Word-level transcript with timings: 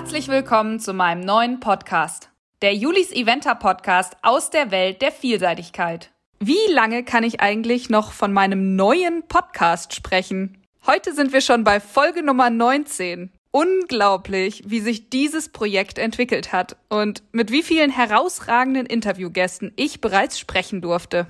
Herzlich 0.00 0.28
willkommen 0.28 0.80
zu 0.80 0.94
meinem 0.94 1.20
neuen 1.20 1.60
Podcast, 1.60 2.30
der 2.62 2.74
Julis 2.74 3.12
Eventer 3.12 3.54
Podcast 3.54 4.16
aus 4.22 4.48
der 4.48 4.70
Welt 4.70 5.02
der 5.02 5.12
Vielseitigkeit. 5.12 6.10
Wie 6.38 6.72
lange 6.72 7.04
kann 7.04 7.22
ich 7.22 7.42
eigentlich 7.42 7.90
noch 7.90 8.12
von 8.12 8.32
meinem 8.32 8.76
neuen 8.76 9.24
Podcast 9.28 9.94
sprechen? 9.94 10.56
Heute 10.86 11.12
sind 11.12 11.34
wir 11.34 11.42
schon 11.42 11.64
bei 11.64 11.80
Folge 11.80 12.22
Nummer 12.22 12.48
19. 12.48 13.30
Unglaublich, 13.50 14.62
wie 14.64 14.80
sich 14.80 15.10
dieses 15.10 15.50
Projekt 15.50 15.98
entwickelt 15.98 16.50
hat 16.50 16.78
und 16.88 17.22
mit 17.32 17.52
wie 17.52 17.62
vielen 17.62 17.90
herausragenden 17.90 18.86
Interviewgästen 18.86 19.70
ich 19.76 20.00
bereits 20.00 20.38
sprechen 20.38 20.80
durfte. 20.80 21.26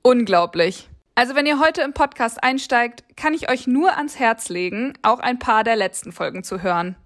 Unglaublich. 0.00 0.88
Also 1.14 1.34
wenn 1.34 1.44
ihr 1.44 1.60
heute 1.60 1.82
im 1.82 1.92
Podcast 1.92 2.42
einsteigt, 2.42 3.04
kann 3.18 3.34
ich 3.34 3.50
euch 3.50 3.66
nur 3.66 3.98
ans 3.98 4.18
Herz 4.18 4.48
legen, 4.48 4.94
auch 5.02 5.20
ein 5.20 5.38
paar 5.38 5.62
der 5.62 5.76
letzten 5.76 6.10
Folgen 6.10 6.42
zu 6.42 6.62
hören. 6.62 6.96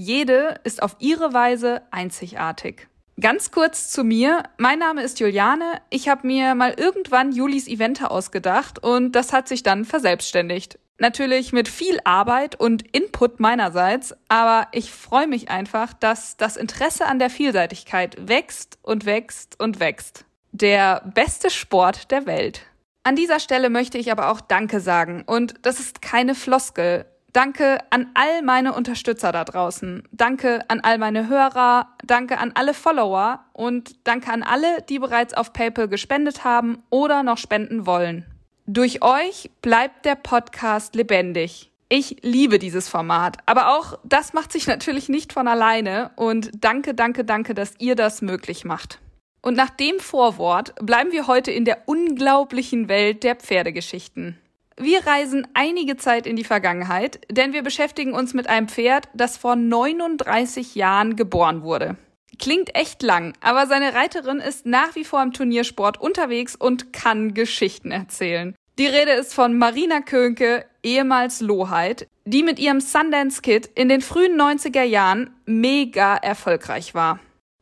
Jede 0.00 0.60
ist 0.62 0.80
auf 0.80 0.94
ihre 1.00 1.32
Weise 1.34 1.82
einzigartig. 1.90 2.86
Ganz 3.20 3.50
kurz 3.50 3.90
zu 3.90 4.04
mir. 4.04 4.44
Mein 4.56 4.78
Name 4.78 5.02
ist 5.02 5.18
Juliane. 5.18 5.82
Ich 5.90 6.08
habe 6.08 6.24
mir 6.24 6.54
mal 6.54 6.72
irgendwann 6.78 7.32
Julis 7.32 7.66
Evente 7.66 8.12
ausgedacht 8.12 8.78
und 8.78 9.10
das 9.10 9.32
hat 9.32 9.48
sich 9.48 9.64
dann 9.64 9.84
verselbstständigt. 9.84 10.78
Natürlich 10.98 11.52
mit 11.52 11.66
viel 11.66 11.98
Arbeit 12.04 12.54
und 12.54 12.84
Input 12.96 13.40
meinerseits, 13.40 14.14
aber 14.28 14.68
ich 14.70 14.92
freue 14.92 15.26
mich 15.26 15.50
einfach, 15.50 15.94
dass 15.94 16.36
das 16.36 16.56
Interesse 16.56 17.06
an 17.06 17.18
der 17.18 17.28
Vielseitigkeit 17.28 18.28
wächst 18.28 18.78
und 18.82 19.04
wächst 19.04 19.58
und 19.58 19.80
wächst. 19.80 20.26
Der 20.52 21.02
beste 21.12 21.50
Sport 21.50 22.12
der 22.12 22.24
Welt. 22.24 22.62
An 23.02 23.16
dieser 23.16 23.40
Stelle 23.40 23.68
möchte 23.68 23.98
ich 23.98 24.12
aber 24.12 24.30
auch 24.30 24.40
Danke 24.40 24.78
sagen 24.78 25.24
und 25.26 25.54
das 25.62 25.80
ist 25.80 26.02
keine 26.02 26.36
Floskel. 26.36 27.04
Danke 27.32 27.78
an 27.90 28.10
all 28.14 28.42
meine 28.42 28.72
Unterstützer 28.72 29.32
da 29.32 29.44
draußen. 29.44 30.02
Danke 30.12 30.64
an 30.68 30.80
all 30.80 30.98
meine 30.98 31.28
Hörer. 31.28 31.88
Danke 32.04 32.38
an 32.38 32.52
alle 32.54 32.74
Follower. 32.74 33.44
Und 33.52 33.96
danke 34.04 34.32
an 34.32 34.42
alle, 34.42 34.82
die 34.88 34.98
bereits 34.98 35.34
auf 35.34 35.52
PayPal 35.52 35.88
gespendet 35.88 36.44
haben 36.44 36.82
oder 36.90 37.22
noch 37.22 37.38
spenden 37.38 37.86
wollen. 37.86 38.24
Durch 38.66 39.02
euch 39.02 39.50
bleibt 39.62 40.04
der 40.04 40.14
Podcast 40.14 40.94
lebendig. 40.94 41.70
Ich 41.90 42.18
liebe 42.20 42.58
dieses 42.58 42.86
Format, 42.86 43.38
aber 43.46 43.78
auch 43.78 43.98
das 44.04 44.34
macht 44.34 44.52
sich 44.52 44.66
natürlich 44.66 45.08
nicht 45.08 45.32
von 45.32 45.48
alleine 45.48 46.10
und 46.16 46.50
danke, 46.54 46.92
danke, 46.92 47.24
danke, 47.24 47.54
dass 47.54 47.72
ihr 47.78 47.96
das 47.96 48.20
möglich 48.20 48.66
macht. 48.66 49.00
Und 49.40 49.56
nach 49.56 49.70
dem 49.70 50.00
Vorwort 50.00 50.74
bleiben 50.82 51.12
wir 51.12 51.26
heute 51.26 51.50
in 51.50 51.64
der 51.64 51.84
unglaublichen 51.86 52.90
Welt 52.90 53.22
der 53.24 53.36
Pferdegeschichten. 53.36 54.36
Wir 54.80 55.04
reisen 55.06 55.46
einige 55.54 55.96
Zeit 55.96 56.24
in 56.24 56.36
die 56.36 56.44
Vergangenheit, 56.44 57.20
denn 57.28 57.52
wir 57.52 57.62
beschäftigen 57.62 58.12
uns 58.12 58.32
mit 58.32 58.48
einem 58.48 58.68
Pferd, 58.68 59.08
das 59.12 59.36
vor 59.36 59.56
39 59.56 60.76
Jahren 60.76 61.16
geboren 61.16 61.62
wurde. 61.62 61.96
Klingt 62.38 62.76
echt 62.76 63.02
lang, 63.02 63.32
aber 63.40 63.66
seine 63.66 63.94
Reiterin 63.94 64.38
ist 64.38 64.66
nach 64.66 64.94
wie 64.94 65.02
vor 65.02 65.20
im 65.20 65.32
Turniersport 65.32 66.00
unterwegs 66.00 66.54
und 66.54 66.92
kann 66.92 67.34
Geschichten 67.34 67.90
erzählen. 67.90 68.54
Die 68.78 68.86
Rede 68.86 69.10
ist 69.10 69.34
von 69.34 69.58
Marina 69.58 70.00
Könke, 70.00 70.64
ehemals 70.84 71.40
Lohheit, 71.40 72.06
die 72.24 72.44
mit 72.44 72.60
ihrem 72.60 72.80
Sundance 72.80 73.42
Kid 73.42 73.68
in 73.74 73.88
den 73.88 74.00
frühen 74.00 74.40
90er 74.40 74.84
Jahren 74.84 75.30
mega 75.46 76.14
erfolgreich 76.14 76.94
war. 76.94 77.18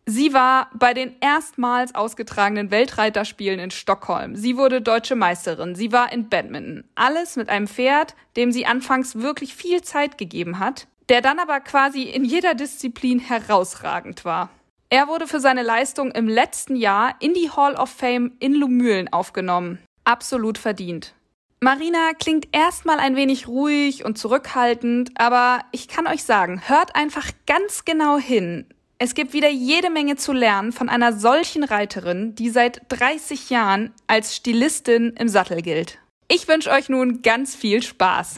Sie 0.09 0.33
war 0.33 0.71
bei 0.73 0.95
den 0.95 1.17
erstmals 1.21 1.97
ausgetragenen 1.97 2.71
Weltreiterspielen 2.71 3.59
in 3.59 3.73
Stockholm. 3.73 4.37
Sie 4.37 4.57
wurde 4.57 4.81
deutsche 4.81 5.17
Meisterin. 5.17 5.75
Sie 5.75 5.91
war 5.91 6.13
in 6.13 6.29
Badminton. 6.29 6.85
Alles 6.95 7.35
mit 7.35 7.49
einem 7.49 7.67
Pferd, 7.67 8.15
dem 8.37 8.53
sie 8.53 8.67
anfangs 8.67 9.17
wirklich 9.17 9.57
viel 9.57 9.83
Zeit 9.83 10.17
gegeben 10.17 10.61
hat, 10.61 10.87
der 11.09 11.23
dann 11.23 11.41
aber 11.41 11.59
quasi 11.59 12.03
in 12.03 12.25
jeder 12.25 12.55
Disziplin 12.55 13.19
herausragend 13.19 14.25
war. 14.25 14.51
Er 14.91 15.09
wurde 15.09 15.27
für 15.27 15.41
seine 15.41 15.65
Leistung 15.65 16.13
im 16.13 16.29
letzten 16.29 16.77
Jahr 16.77 17.17
in 17.19 17.35
die 17.35 17.51
Hall 17.51 17.75
of 17.75 17.91
Fame 17.91 18.37
in 18.39 18.55
Lumülen 18.55 19.13
aufgenommen. 19.13 19.81
Absolut 20.05 20.57
verdient. 20.57 21.15
Marina 21.59 22.13
klingt 22.17 22.47
erstmal 22.53 23.01
ein 23.01 23.17
wenig 23.17 23.49
ruhig 23.49 24.05
und 24.05 24.19
zurückhaltend, 24.19 25.11
aber 25.17 25.65
ich 25.73 25.89
kann 25.89 26.07
euch 26.07 26.23
sagen, 26.23 26.63
hört 26.69 26.95
einfach 26.95 27.33
ganz 27.47 27.85
genau 27.85 28.19
hin. 28.19 28.67
Es 28.99 29.15
gibt 29.15 29.35
wieder 29.35 29.51
jede 29.51 29.91
Menge 29.91 30.17
zu 30.17 30.33
lernen 30.33 30.73
von 30.73 30.89
einer 30.89 31.13
solchen 31.13 31.65
Reiterin, 31.65 32.35
die 32.35 32.49
seit 32.49 32.81
30 32.89 33.51
Jahren 33.51 33.93
als 34.07 34.35
Stilistin 34.35 35.13
im 35.19 35.29
Sattel 35.29 35.61
gilt. 35.61 35.99
Ich 36.29 36.49
wünsche 36.49 36.71
euch 36.71 36.89
nun 36.89 37.21
ganz 37.21 37.55
viel 37.55 37.83
Spaß. 37.83 38.37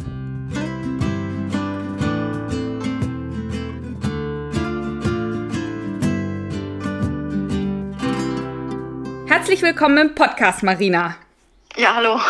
Herzlich 9.28 9.62
willkommen 9.62 9.98
im 9.98 10.14
Podcast, 10.16 10.64
Marina. 10.64 11.18
Ja, 11.78 11.94
hallo. 11.94 12.20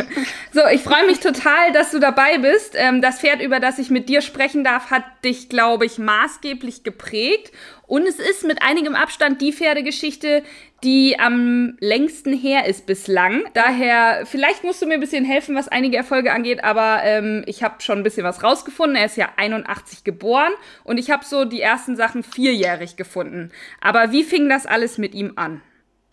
so, 0.52 0.66
ich 0.66 0.82
freue 0.82 1.06
mich 1.06 1.20
total, 1.20 1.70
dass 1.72 1.92
du 1.92 2.00
dabei 2.00 2.38
bist. 2.38 2.74
Ähm, 2.74 3.00
das 3.00 3.20
Pferd, 3.20 3.40
über 3.40 3.60
das 3.60 3.78
ich 3.78 3.88
mit 3.88 4.08
dir 4.08 4.20
sprechen 4.20 4.64
darf, 4.64 4.90
hat 4.90 5.04
dich, 5.24 5.48
glaube 5.48 5.86
ich, 5.86 5.98
maßgeblich 5.98 6.82
geprägt. 6.82 7.52
Und 7.86 8.06
es 8.06 8.18
ist 8.18 8.44
mit 8.44 8.62
einigem 8.62 8.94
Abstand 8.94 9.40
die 9.40 9.52
Pferdegeschichte, 9.52 10.42
die 10.82 11.18
am 11.18 11.76
längsten 11.80 12.32
her 12.32 12.66
ist 12.66 12.86
bislang. 12.86 13.44
Daher, 13.54 14.26
vielleicht 14.26 14.64
musst 14.64 14.82
du 14.82 14.86
mir 14.86 14.94
ein 14.94 15.00
bisschen 15.00 15.24
helfen, 15.24 15.54
was 15.54 15.68
einige 15.68 15.96
Erfolge 15.96 16.32
angeht, 16.32 16.64
aber 16.64 17.00
ähm, 17.04 17.44
ich 17.46 17.62
habe 17.62 17.80
schon 17.80 17.98
ein 17.98 18.02
bisschen 18.02 18.24
was 18.24 18.42
rausgefunden. 18.42 18.96
Er 18.96 19.06
ist 19.06 19.16
ja 19.16 19.30
81 19.36 20.04
geboren 20.04 20.52
und 20.84 20.98
ich 20.98 21.10
habe 21.10 21.24
so 21.24 21.44
die 21.44 21.60
ersten 21.60 21.96
Sachen 21.96 22.22
vierjährig 22.22 22.96
gefunden. 22.96 23.52
Aber 23.80 24.10
wie 24.12 24.24
fing 24.24 24.48
das 24.48 24.66
alles 24.66 24.98
mit 24.98 25.14
ihm 25.14 25.32
an? 25.36 25.62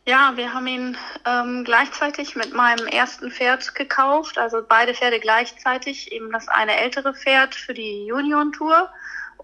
Ja, 0.05 0.33
wir 0.35 0.53
haben 0.53 0.67
ihn 0.67 0.97
ähm, 1.25 1.63
gleichzeitig 1.63 2.35
mit 2.35 2.53
meinem 2.53 2.87
ersten 2.87 3.31
Pferd 3.31 3.73
gekauft, 3.73 4.37
also 4.37 4.61
beide 4.67 4.93
Pferde 4.93 5.19
gleichzeitig, 5.21 6.11
eben 6.11 6.29
das 6.29 6.49
eine 6.49 6.75
ältere 6.75 7.13
Pferd 7.13 7.55
für 7.55 7.73
die 7.73 8.11
Union 8.11 8.51
Tour 8.51 8.89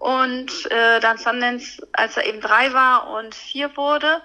und 0.00 0.50
äh, 0.70 0.98
dann 1.00 1.18
Sundance, 1.18 1.86
als 1.92 2.16
er 2.16 2.26
eben 2.26 2.40
drei 2.40 2.72
war 2.72 3.10
und 3.10 3.34
vier 3.34 3.76
wurde. 3.76 4.22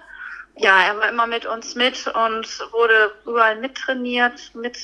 Ja, 0.56 0.80
er 0.84 0.96
war 0.98 1.10
immer 1.10 1.26
mit 1.26 1.44
uns 1.44 1.74
mit 1.74 2.06
und 2.06 2.48
wurde 2.72 3.12
überall 3.26 3.56
mittrainiert, 3.56 4.54
mit, 4.54 4.78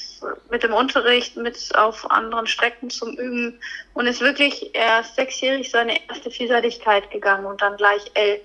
mit 0.50 0.62
dem 0.62 0.74
Unterricht, 0.74 1.38
mit 1.38 1.74
auf 1.74 2.10
anderen 2.10 2.46
Strecken 2.46 2.90
zum 2.90 3.16
Üben 3.16 3.58
und 3.94 4.06
ist 4.06 4.20
wirklich 4.20 4.74
erst 4.74 5.16
sechsjährig 5.16 5.70
seine 5.70 5.98
erste 6.10 6.30
Vielseitigkeit 6.30 7.10
gegangen 7.10 7.46
und 7.46 7.62
dann 7.62 7.78
gleich 7.78 8.10
elf 8.12 8.42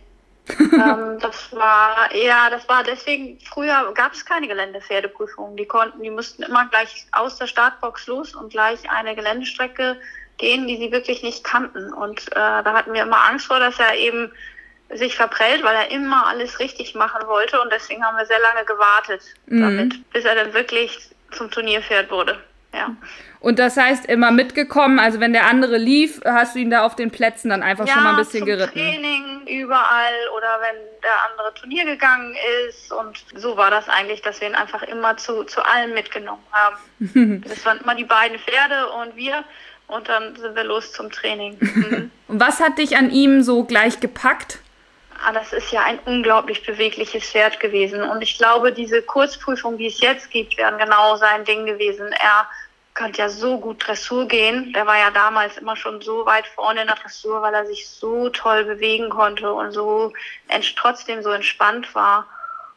ähm, 0.60 1.20
das 1.20 1.54
war, 1.54 2.16
ja, 2.16 2.50
das 2.50 2.70
war 2.70 2.82
deswegen, 2.82 3.38
früher 3.42 3.92
gab 3.94 4.14
es 4.14 4.26
keine 4.26 4.48
Geländepferdeprüfungen. 4.48 5.58
Die 5.58 5.66
konnten, 5.66 6.02
die 6.02 6.10
mussten 6.10 6.44
immer 6.44 6.66
gleich 6.70 7.06
aus 7.12 7.38
der 7.38 7.48
Startbox 7.48 8.08
los 8.08 8.34
und 8.34 8.52
gleich 8.52 8.90
eine 8.90 9.14
Geländestrecke 9.14 9.98
gehen, 10.38 10.68
die 10.68 10.78
sie 10.78 10.92
wirklich 10.92 11.24
nicht 11.24 11.44
kannten. 11.44 11.94
Und 11.94 12.28
äh, 12.32 12.36
da 12.36 12.74
hatten 12.74 12.94
wir 12.94 13.04
immer 13.04 13.28
Angst 13.30 13.48
vor, 13.48 13.60
dass 13.60 13.80
er 13.80 13.96
eben 13.96 14.32
sich 14.90 15.16
verprellt, 15.16 15.64
weil 15.64 15.76
er 15.76 15.92
immer 15.92 16.28
alles 16.28 16.60
richtig 16.60 16.96
machen 16.96 17.28
wollte. 17.28 17.62
Und 17.62 17.72
deswegen 17.72 18.04
haben 18.04 18.18
wir 18.18 18.26
sehr 18.26 18.40
lange 18.40 18.66
gewartet 18.66 19.22
mhm. 19.48 19.62
damit, 19.62 20.12
bis 20.14 20.26
er 20.26 20.36
dann 20.36 20.54
wirklich 20.54 21.10
zum 21.32 21.52
Turnierpferd 21.52 22.10
wurde. 22.10 22.40
Ja. 22.74 22.96
Und 23.40 23.60
das 23.60 23.78
heißt 23.78 24.06
immer 24.08 24.32
mitgekommen, 24.32 25.00
also 25.00 25.20
wenn 25.20 25.34
der 25.34 25.46
andere 25.46 25.78
lief, 25.78 26.22
hast 26.26 26.56
du 26.56 26.60
ihn 26.60 26.70
da 26.70 26.86
auf 26.86 26.96
den 26.96 27.12
Plätzen 27.12 27.50
dann 27.50 27.64
einfach 27.64 27.88
ja, 27.88 27.94
schon 27.94 28.04
mal 28.04 28.10
ein 28.12 28.18
bisschen 28.18 28.40
zum 28.40 28.48
geritten. 28.48 28.74
Training 28.74 29.48
überall 29.48 30.14
oder 30.36 30.60
wenn 30.62 30.76
der 31.02 31.30
andere 31.30 31.54
Turnier 31.54 31.86
gegangen 31.86 32.36
ist 32.68 32.92
und 32.92 33.24
so 33.36 33.56
war 33.56 33.72
das 33.72 33.88
eigentlich, 33.90 34.22
dass 34.22 34.42
wir 34.42 34.50
ihn 34.50 34.56
einfach 34.56 34.84
immer 34.84 35.18
zu, 35.18 35.44
zu 35.44 35.66
allem 35.66 35.94
mitgenommen 35.94 36.44
haben. 36.52 37.44
das 37.48 37.66
waren 37.66 37.80
immer 37.80 37.96
die 37.96 38.04
beiden 38.04 38.38
Pferde 38.40 38.90
und 38.90 39.16
wir 39.16 39.44
und 39.88 40.10
dann 40.10 40.36
sind 40.36 40.56
wir 40.56 40.64
los 40.64 40.92
zum 40.92 41.12
Training. 41.12 41.58
Mhm. 41.78 42.12
was 42.28 42.60
hat 42.60 42.78
dich 42.78 42.98
an 42.98 43.10
ihm 43.12 43.42
so 43.42 43.64
gleich 43.64 44.00
gepackt? 44.00 44.60
Ah, 45.26 45.32
das 45.32 45.54
ist 45.54 45.72
ja 45.72 45.84
ein 45.84 46.00
unglaublich 46.06 46.66
bewegliches 46.66 47.24
Pferd 47.24 47.60
gewesen. 47.60 48.02
Und 48.02 48.22
ich 48.22 48.38
glaube, 48.38 48.72
diese 48.72 49.02
Kurzprüfung, 49.02 49.78
die 49.78 49.88
es 49.88 50.00
jetzt 50.00 50.30
gibt, 50.30 50.58
wären 50.58 50.78
genau 50.78 51.16
sein 51.16 51.44
Ding 51.46 51.66
gewesen. 51.66 52.08
Er 52.12 52.48
könnte 52.94 53.20
ja 53.20 53.30
so 53.30 53.60
gut 53.60 53.88
Dressur 53.88 54.28
gehen. 54.28 54.74
Der 54.74 54.86
war 54.86 54.98
ja 54.98 55.12
damals 55.12 55.58
immer 55.58 55.76
schon 55.76 56.02
so 56.02 56.26
weit 56.26 56.48
vorne 56.48 56.82
in 56.82 56.88
der 56.88 56.98
Dressur, 56.98 57.42
weil 57.42 57.54
er 57.54 57.66
sich 57.66 57.88
so 57.88 58.30
toll 58.30 58.66
bewegen 58.66 59.10
konnte 59.10 59.52
und 59.52 59.72
so 59.72 60.14
trotzdem 60.76 61.22
so 61.24 61.32
entspannt 61.32 61.94
war. 61.96 62.28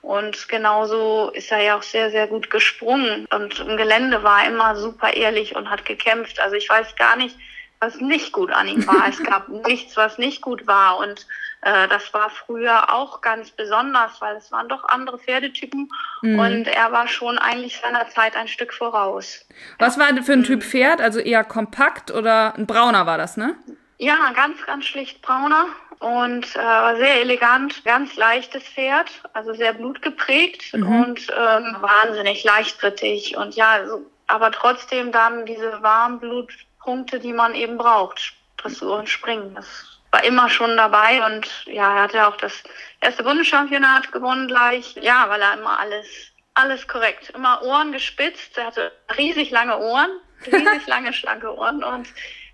Und 0.03 0.49
genauso 0.49 1.31
ist 1.35 1.53
er 1.53 1.63
ja 1.63 1.77
auch 1.77 1.83
sehr, 1.83 2.11
sehr 2.11 2.27
gut 2.27 2.51
gesprungen. 2.51 3.27
Und 3.33 3.61
im 3.61 3.77
Gelände 3.77 4.23
war 4.23 4.43
er 4.43 4.51
immer 4.51 4.77
super 4.77 5.13
ehrlich 5.13 5.57
und 5.57 5.69
hat 5.69 5.85
gekämpft. 5.85 6.41
Also 6.41 6.57
ich 6.57 6.69
weiß 6.69 6.97
gar 6.97 7.17
nicht, 7.17 7.37
was 7.81 8.01
nicht 8.01 8.33
gut 8.33 8.51
an 8.51 8.69
ihm 8.69 8.87
war. 8.87 9.09
Es 9.09 9.23
gab 9.23 9.49
nichts, 9.49 9.97
was 9.97 10.19
nicht 10.19 10.41
gut 10.41 10.67
war. 10.67 10.99
Und 10.99 11.27
äh, 11.63 11.89
das 11.89 12.13
war 12.15 12.31
früher 12.31 12.93
auch 12.93 13.21
ganz 13.21 13.51
besonders, 13.51 14.21
weil 14.21 14.37
es 14.37 14.51
waren 14.51 14.69
doch 14.69 14.85
andere 14.89 15.19
Pferdetypen 15.19 15.91
mhm. 16.23 16.39
und 16.39 16.67
er 16.67 16.91
war 16.93 17.07
schon 17.07 17.39
eigentlich 17.39 17.79
seiner 17.81 18.09
Zeit 18.09 18.35
ein 18.37 18.49
Stück 18.49 18.73
voraus. 18.73 19.47
Was 19.79 19.99
war 19.99 20.07
denn 20.13 20.25
für 20.25 20.33
ein 20.33 20.45
Typ 20.45 20.63
Pferd? 20.63 21.01
Also 21.01 21.21
eher 21.21 21.45
kompakt 21.45 22.11
oder 22.11 22.55
ein 22.57 22.67
brauner 22.67 23.05
war 23.05 23.19
das, 23.19 23.37
ne? 23.37 23.57
Ja, 23.99 24.33
ganz, 24.35 24.65
ganz 24.65 24.87
schlicht 24.87 25.21
brauner. 25.21 25.67
Und 26.01 26.45
äh, 26.57 26.97
sehr 26.97 27.21
elegant, 27.21 27.85
ganz 27.85 28.17
leichtes 28.17 28.65
Pferd, 28.65 29.11
also 29.35 29.53
sehr 29.55 29.75
blutgeprägt 29.75 30.75
mhm. 30.75 31.03
und 31.03 31.21
ähm, 31.31 31.77
wahnsinnig 31.81 32.43
leichtrittig 32.43 33.37
und 33.37 33.55
ja, 33.55 33.87
so, 33.87 34.05
aber 34.27 34.51
trotzdem 34.51 35.13
dann 35.13 35.47
diese 35.47 35.83
Warmblutpunkte, 35.83 37.21
die 37.21 37.33
man 37.33 37.55
eben 37.55 37.77
braucht, 37.77 38.33
Dressur 38.57 38.99
und 38.99 39.09
Springen. 39.09 39.55
Das 39.55 40.01
war 40.11 40.25
immer 40.25 40.49
schon 40.49 40.77
dabei 40.77 41.25
und 41.27 41.49
ja, 41.67 41.95
er 41.97 42.03
hatte 42.03 42.27
auch 42.27 42.37
das 42.37 42.63
erste 43.01 43.23
Bundeschampionat 43.23 44.11
gewonnen 44.11 44.49
gleich, 44.49 44.97
ja, 45.01 45.29
weil 45.29 45.41
er 45.43 45.55
immer 45.55 45.79
alles 45.79 46.07
alles 46.55 46.87
korrekt. 46.89 47.31
Immer 47.31 47.63
Ohren 47.63 47.93
gespitzt. 47.93 48.57
Er 48.59 48.67
hatte 48.67 48.93
riesig 49.17 49.51
lange 49.51 49.79
Ohren, 49.79 50.11
riesig 50.47 50.87
lange, 50.87 51.13
schlanke 51.13 51.55
Ohren 51.55 51.83
und 51.83 52.09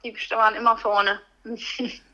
die 0.05 0.15
waren 0.31 0.55
immer 0.55 0.77
vorne. 0.77 1.21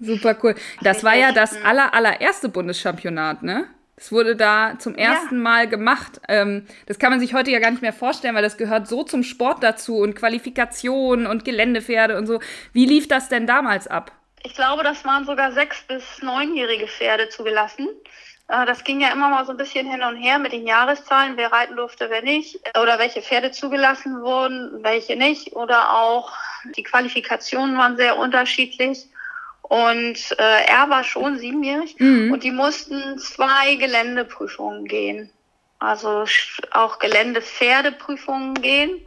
Super 0.01 0.37
cool. 0.43 0.55
Das 0.83 1.05
war 1.05 1.15
ja 1.15 1.33
das 1.33 1.63
aller, 1.65 1.95
allererste 1.95 2.49
Bundeschampionat, 2.49 3.43
ne? 3.43 3.67
Das 3.97 4.11
wurde 4.11 4.35
da 4.35 4.79
zum 4.79 4.97
ersten 4.97 5.37
ja. 5.37 5.43
Mal 5.43 5.69
gemacht. 5.69 6.21
Ähm, 6.29 6.67
das 6.87 6.99
kann 6.99 7.11
man 7.11 7.21
sich 7.21 7.35
heute 7.35 7.51
ja 7.51 7.61
gar 7.61 7.71
nicht 7.71 7.83
mehr 7.83 7.93
vorstellen, 7.93 8.35
weil 8.35 8.43
das 8.43 8.57
gehört 8.57 8.89
so 8.89 9.05
zum 9.05 9.23
Sport 9.23 9.63
dazu 9.63 9.99
und 9.99 10.15
Qualifikation 10.15 11.27
und 11.27 11.45
Geländepferde 11.45 12.17
und 12.17 12.27
so. 12.27 12.41
Wie 12.73 12.87
lief 12.87 13.07
das 13.07 13.29
denn 13.29 13.47
damals 13.47 13.87
ab? 13.87 14.11
Ich 14.45 14.55
glaube, 14.55 14.83
das 14.83 15.05
waren 15.05 15.25
sogar 15.25 15.53
sechs- 15.53 15.85
bis 15.87 16.21
neunjährige 16.21 16.89
Pferde 16.89 17.29
zugelassen. 17.29 17.89
Äh, 18.49 18.67
das 18.67 18.83
ging 18.83 19.01
ja 19.01 19.13
immer 19.13 19.29
mal 19.29 19.45
so 19.45 19.53
ein 19.53 19.57
bisschen 19.57 19.89
hin 19.89 20.03
und 20.03 20.17
her 20.17 20.39
mit 20.39 20.53
den 20.53 20.67
Jahreszahlen, 20.67 21.37
wer 21.37 21.53
reiten 21.53 21.77
durfte, 21.77 22.11
wer 22.11 22.23
nicht, 22.23 22.59
oder 22.77 22.99
welche 22.99 23.23
Pferde 23.23 23.53
zugelassen 23.53 24.21
wurden, 24.23 24.83
welche 24.83 25.17
nicht, 25.17 25.53
oder 25.55 25.95
auch 25.95 26.33
die 26.77 26.83
Qualifikationen 26.83 27.77
waren 27.79 27.97
sehr 27.97 28.19
unterschiedlich. 28.19 29.07
Und 29.63 30.37
äh, 30.39 30.65
er 30.67 30.91
war 30.91 31.05
schon 31.05 31.39
siebenjährig 31.39 31.97
mhm. 31.99 32.33
und 32.33 32.43
die 32.45 32.51
mussten 32.51 33.19
zwei 33.19 33.77
Geländeprüfungen 33.77 34.85
gehen. 34.85 35.31
Also 35.79 36.25
auch 36.73 36.99
Geländepferdeprüfungen 36.99 38.55
gehen 38.55 39.01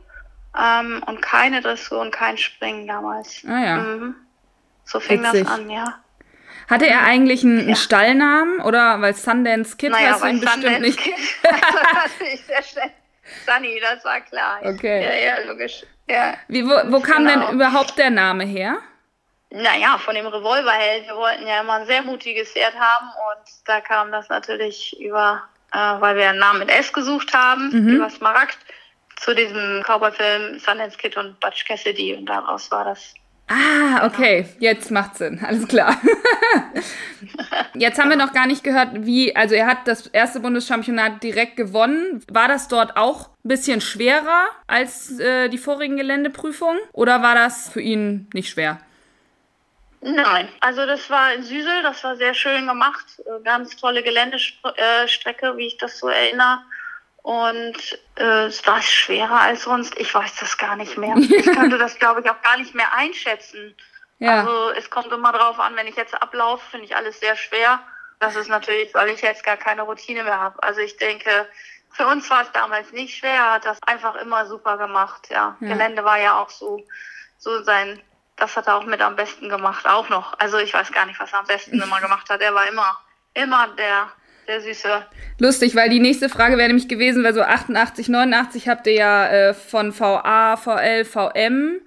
ähm, 0.59 1.03
und 1.05 1.21
keine 1.21 1.61
Dressur 1.61 2.01
und 2.01 2.11
kein 2.11 2.37
Springen 2.37 2.87
damals. 2.87 3.43
Ah 3.47 3.63
ja. 3.63 3.77
Mhm. 3.77 4.15
So 4.85 4.99
fing 4.99 5.23
Witzig. 5.23 5.43
das 5.43 5.51
an, 5.51 5.69
ja. 5.69 5.99
Hatte 6.69 6.87
er 6.87 7.03
eigentlich 7.03 7.43
einen, 7.43 7.69
ja. 7.69 7.75
Stallnamen 7.75 8.59
oder 8.61 8.99
weil 9.01 9.13
Sundance 9.13 9.77
Kid 9.77 9.91
naja, 9.91 10.13
heißt 10.13 10.25
ihn 10.25 10.39
bestimmt 10.39 10.63
Sundance 10.63 10.81
nicht? 10.81 10.99
Kid, 10.99 11.13
das. 11.43 12.75
Sunny, 13.45 13.79
das 13.81 14.03
war 14.03 14.21
klar. 14.21 14.59
Okay. 14.63 15.03
Ja, 15.03 15.35
ja, 15.37 15.47
logisch. 15.47 15.83
Ja. 16.07 16.35
Wie, 16.47 16.65
wo, 16.65 16.73
wo 16.91 16.99
kam 16.99 17.25
genau. 17.25 17.47
denn 17.47 17.55
überhaupt 17.55 17.97
der 17.97 18.09
Name 18.09 18.45
her? 18.45 18.77
Naja, 19.51 19.97
von 19.97 20.15
dem 20.15 20.27
Revolverheld. 20.27 21.07
Wir 21.07 21.15
wollten 21.15 21.47
ja 21.47 21.61
immer 21.61 21.73
ein 21.73 21.85
sehr 21.85 22.01
mutiges 22.01 22.51
Pferd 22.51 22.75
haben 22.75 23.07
und 23.07 23.51
da 23.65 23.81
kam 23.81 24.11
das 24.11 24.29
natürlich 24.29 24.99
über, 24.99 25.43
äh, 25.71 25.77
weil 25.77 26.15
wir 26.17 26.29
einen 26.29 26.39
Namen 26.39 26.59
mit 26.59 26.69
S 26.69 26.91
gesucht 26.91 27.33
haben, 27.33 27.69
mhm. 27.69 27.95
über 27.95 28.09
Smaragd, 28.09 28.57
zu 29.17 29.33
diesem 29.33 29.81
Cowboy-Film 29.83 30.59
Sundance 30.59 30.97
Kid 30.97 31.15
und 31.15 31.39
Butch 31.39 31.65
Cassidy 31.65 32.15
und 32.15 32.25
daraus 32.25 32.69
war 32.69 32.83
das 32.83 33.13
Ah, 33.47 33.99
genau. 33.99 34.05
okay, 34.07 34.45
jetzt 34.59 34.89
macht 34.89 35.17
Sinn, 35.17 35.39
alles 35.43 35.67
klar. 35.67 36.01
jetzt 37.75 37.99
haben 37.99 38.09
wir 38.09 38.17
noch 38.17 38.33
gar 38.33 38.47
nicht 38.47 38.63
gehört, 38.63 39.05
wie, 39.05 39.35
also 39.35 39.53
er 39.53 39.67
hat 39.67 39.87
das 39.87 40.07
erste 40.07 40.39
Bundeschampionat 40.39 41.21
direkt 41.21 41.55
gewonnen. 41.55 42.23
War 42.31 42.47
das 42.47 42.67
dort 42.67 42.97
auch 42.97 43.29
ein 43.43 43.49
bisschen 43.49 43.81
schwerer 43.81 44.47
als 44.65 45.19
äh, 45.19 45.49
die 45.49 45.59
vorigen 45.59 45.95
Geländeprüfungen 45.95 46.79
oder 46.91 47.21
war 47.21 47.35
das 47.35 47.69
für 47.69 47.81
ihn 47.81 48.27
nicht 48.33 48.49
schwer? 48.49 48.79
Nein, 50.07 50.47
also 50.59 50.85
das 50.85 51.09
war 51.09 51.33
in 51.33 51.41
Süsel, 51.41 51.81
das 51.81 52.03
war 52.03 52.15
sehr 52.15 52.35
schön 52.35 52.67
gemacht, 52.67 53.05
ganz 53.43 53.75
tolle 53.75 54.03
Geländestrecke, 54.03 55.57
wie 55.57 55.65
ich 55.65 55.77
das 55.77 55.97
so 55.97 56.09
erinnere. 56.09 56.59
Und 57.23 57.99
äh, 58.17 58.45
es 58.45 58.67
war 58.67 58.83
schwerer 58.83 59.41
als 59.41 59.63
sonst. 59.63 59.97
Ich 59.97 60.13
weiß 60.13 60.35
das 60.35 60.59
gar 60.59 60.75
nicht 60.75 60.95
mehr. 60.95 61.15
Ich 61.17 61.45
könnte 61.45 61.79
das, 61.79 61.97
glaube 61.97 62.21
ich, 62.21 62.29
auch 62.29 62.39
gar 62.43 62.57
nicht 62.57 62.75
mehr 62.75 62.93
einschätzen. 62.93 63.75
Ja. 64.19 64.41
Also 64.41 64.69
es 64.77 64.91
kommt 64.91 65.11
immer 65.11 65.31
drauf 65.33 65.59
an, 65.59 65.75
wenn 65.75 65.87
ich 65.87 65.95
jetzt 65.95 66.13
ablaufe, 66.21 66.63
finde 66.69 66.85
ich 66.85 66.95
alles 66.95 67.19
sehr 67.19 67.35
schwer. 67.35 67.79
Das 68.19 68.35
ist 68.35 68.47
natürlich, 68.47 68.93
weil 68.93 69.09
ich 69.09 69.21
jetzt 69.21 69.43
gar 69.43 69.57
keine 69.57 69.81
Routine 69.81 70.23
mehr 70.23 70.39
habe. 70.39 70.61
Also 70.61 70.81
ich 70.81 70.97
denke, 70.97 71.47
für 71.89 72.05
uns 72.05 72.29
war 72.29 72.43
es 72.43 72.51
damals 72.51 72.91
nicht 72.91 73.17
schwer, 73.17 73.33
er 73.33 73.51
hat 73.53 73.65
das 73.65 73.81
einfach 73.87 74.13
immer 74.15 74.45
super 74.45 74.77
gemacht. 74.77 75.27
Ja. 75.31 75.57
ja. 75.59 75.67
Gelände 75.67 76.03
war 76.03 76.19
ja 76.19 76.39
auch 76.39 76.51
so, 76.51 76.85
so 77.39 77.63
sein, 77.63 77.99
das 78.37 78.55
hat 78.55 78.67
er 78.67 78.75
auch 78.75 78.85
mit 78.85 79.01
am 79.01 79.15
besten 79.15 79.49
gemacht, 79.49 79.87
auch 79.87 80.09
noch. 80.09 80.37
Also 80.39 80.57
ich 80.57 80.73
weiß 80.73 80.91
gar 80.91 81.05
nicht, 81.05 81.19
was 81.19 81.33
er 81.33 81.39
am 81.39 81.47
besten 81.47 81.81
immer 81.81 82.01
gemacht 82.01 82.29
hat. 82.29 82.41
Er 82.41 82.53
war 82.53 82.67
immer, 82.67 82.97
immer 83.33 83.67
der 83.77 84.09
der 84.47 84.61
Süße. 84.61 85.05
Lustig, 85.39 85.75
weil 85.75 85.89
die 85.89 85.99
nächste 85.99 86.29
Frage 86.29 86.57
wäre 86.57 86.67
nämlich 86.67 86.87
gewesen, 86.87 87.23
weil 87.23 87.33
so 87.33 87.41
88, 87.41 88.09
89 88.09 88.67
habt 88.69 88.87
ihr 88.87 88.93
ja 88.93 89.27
äh, 89.27 89.53
von 89.53 89.97
VA, 89.97 90.57
VL, 90.57 91.05
VM. 91.05 91.81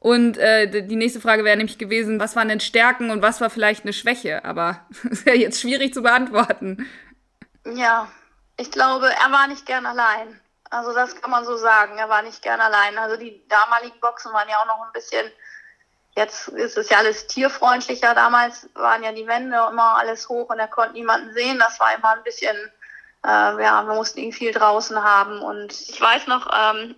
Und 0.00 0.38
äh, 0.38 0.68
die 0.82 0.96
nächste 0.96 1.20
Frage 1.20 1.44
wäre 1.44 1.56
nämlich 1.56 1.78
gewesen, 1.78 2.20
was 2.20 2.36
waren 2.36 2.48
denn 2.48 2.60
Stärken 2.60 3.10
und 3.10 3.20
was 3.20 3.40
war 3.40 3.50
vielleicht 3.50 3.84
eine 3.84 3.92
Schwäche? 3.92 4.44
Aber 4.44 4.80
das 5.02 5.04
ist 5.04 5.26
ja 5.26 5.34
jetzt 5.34 5.60
schwierig 5.60 5.92
zu 5.92 6.02
beantworten. 6.02 6.88
Ja, 7.64 8.08
ich 8.56 8.70
glaube, 8.70 9.06
er 9.06 9.32
war 9.32 9.48
nicht 9.48 9.66
gern 9.66 9.86
allein. 9.86 10.40
Also 10.70 10.92
das 10.92 11.20
kann 11.20 11.30
man 11.30 11.44
so 11.44 11.56
sagen. 11.56 11.98
Er 11.98 12.08
war 12.08 12.22
nicht 12.22 12.42
gern 12.42 12.60
allein. 12.60 12.96
Also 12.98 13.16
die 13.16 13.42
damaligen 13.48 13.98
Boxen 14.00 14.32
waren 14.32 14.48
ja 14.48 14.56
auch 14.56 14.66
noch 14.66 14.86
ein 14.86 14.92
bisschen 14.92 15.26
Jetzt 16.18 16.48
ist 16.48 16.76
es 16.76 16.90
ja 16.90 16.98
alles 16.98 17.28
tierfreundlicher. 17.28 18.12
Damals 18.12 18.68
waren 18.74 19.04
ja 19.04 19.12
die 19.12 19.28
Wände 19.28 19.56
immer 19.70 19.98
alles 19.98 20.28
hoch 20.28 20.50
und 20.50 20.58
er 20.58 20.66
konnte 20.66 20.94
niemanden 20.94 21.32
sehen. 21.32 21.60
Das 21.60 21.78
war 21.78 21.94
immer 21.96 22.10
ein 22.10 22.24
bisschen, 22.24 22.56
äh, 23.24 23.62
ja, 23.62 23.84
wir 23.86 23.94
mussten 23.94 24.18
ihn 24.18 24.32
viel 24.32 24.50
draußen 24.50 25.00
haben. 25.00 25.40
Und 25.40 25.72
ich 25.72 26.00
weiß 26.00 26.26
noch, 26.26 26.50
ähm, 26.52 26.96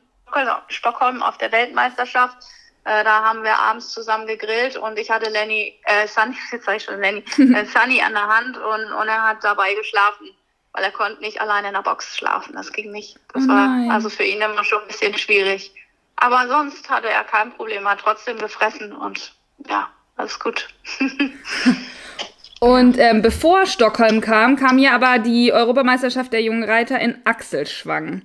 Stockholm 0.69 1.23
auf 1.23 1.37
der 1.37 1.53
Weltmeisterschaft, 1.53 2.39
äh, 2.85 3.05
da 3.05 3.23
haben 3.23 3.43
wir 3.43 3.59
abends 3.59 3.93
zusammen 3.93 4.27
gegrillt 4.27 4.79
und 4.79 4.99
ich 4.99 5.11
hatte 5.11 5.29
Lenny, 5.29 5.79
äh, 5.85 6.09
Sunny, 6.09 6.35
jetzt 6.53 6.65
sag 6.65 6.77
ich 6.77 6.85
schon 6.85 6.99
Lenny, 6.99 7.23
äh, 7.55 7.67
Sunny 7.67 8.01
an 8.01 8.15
der 8.15 8.27
Hand 8.27 8.57
und, 8.57 8.93
und 8.93 9.09
er 9.09 9.23
hat 9.23 9.45
dabei 9.45 9.75
geschlafen, 9.75 10.31
weil 10.73 10.85
er 10.85 10.93
konnte 10.93 11.21
nicht 11.21 11.43
alleine 11.43 11.69
in 11.69 11.75
der 11.75 11.83
Box 11.83 12.17
schlafen. 12.17 12.55
Das 12.55 12.73
ging 12.73 12.91
nicht. 12.91 13.19
Das 13.35 13.45
oh 13.45 13.49
war 13.49 13.93
also 13.93 14.09
für 14.09 14.25
ihn 14.25 14.41
immer 14.41 14.65
schon 14.65 14.81
ein 14.81 14.89
bisschen 14.89 15.19
schwierig. 15.19 15.75
Aber 16.21 16.47
sonst 16.49 16.89
hatte 16.89 17.09
er 17.09 17.25
kein 17.25 17.51
Problem, 17.53 17.89
hat 17.89 18.01
trotzdem 18.01 18.39
gefressen 18.39 18.93
und 18.93 19.33
ja, 19.69 19.89
alles 20.17 20.39
gut. 20.39 20.69
und 22.61 22.99
ähm, 22.99 23.23
bevor 23.23 23.65
Stockholm 23.65 24.21
kam, 24.21 24.57
kam 24.57 24.79
ja 24.79 24.95
aber 24.95 25.19
die 25.19 25.53
Europameisterschaft 25.53 26.33
der 26.33 26.43
jungen 26.43 26.63
Reiter 26.63 27.01
in 27.01 27.17
Achselschwang. 27.25 28.23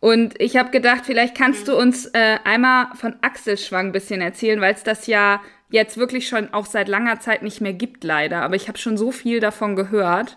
Und 0.00 0.40
ich 0.40 0.56
habe 0.56 0.70
gedacht, 0.70 1.02
vielleicht 1.04 1.36
kannst 1.36 1.68
du 1.68 1.76
uns 1.76 2.06
äh, 2.06 2.38
einmal 2.44 2.88
von 2.94 3.16
Achselschwang 3.22 3.86
ein 3.86 3.92
bisschen 3.92 4.20
erzählen, 4.20 4.60
weil 4.60 4.74
es 4.74 4.82
das 4.82 5.06
ja 5.06 5.40
jetzt 5.70 5.96
wirklich 5.96 6.28
schon 6.28 6.52
auch 6.52 6.66
seit 6.66 6.88
langer 6.88 7.20
Zeit 7.20 7.42
nicht 7.42 7.60
mehr 7.60 7.72
gibt, 7.72 8.02
leider. 8.02 8.42
Aber 8.42 8.56
ich 8.56 8.66
habe 8.68 8.78
schon 8.78 8.96
so 8.96 9.12
viel 9.12 9.38
davon 9.38 9.76
gehört. 9.76 10.36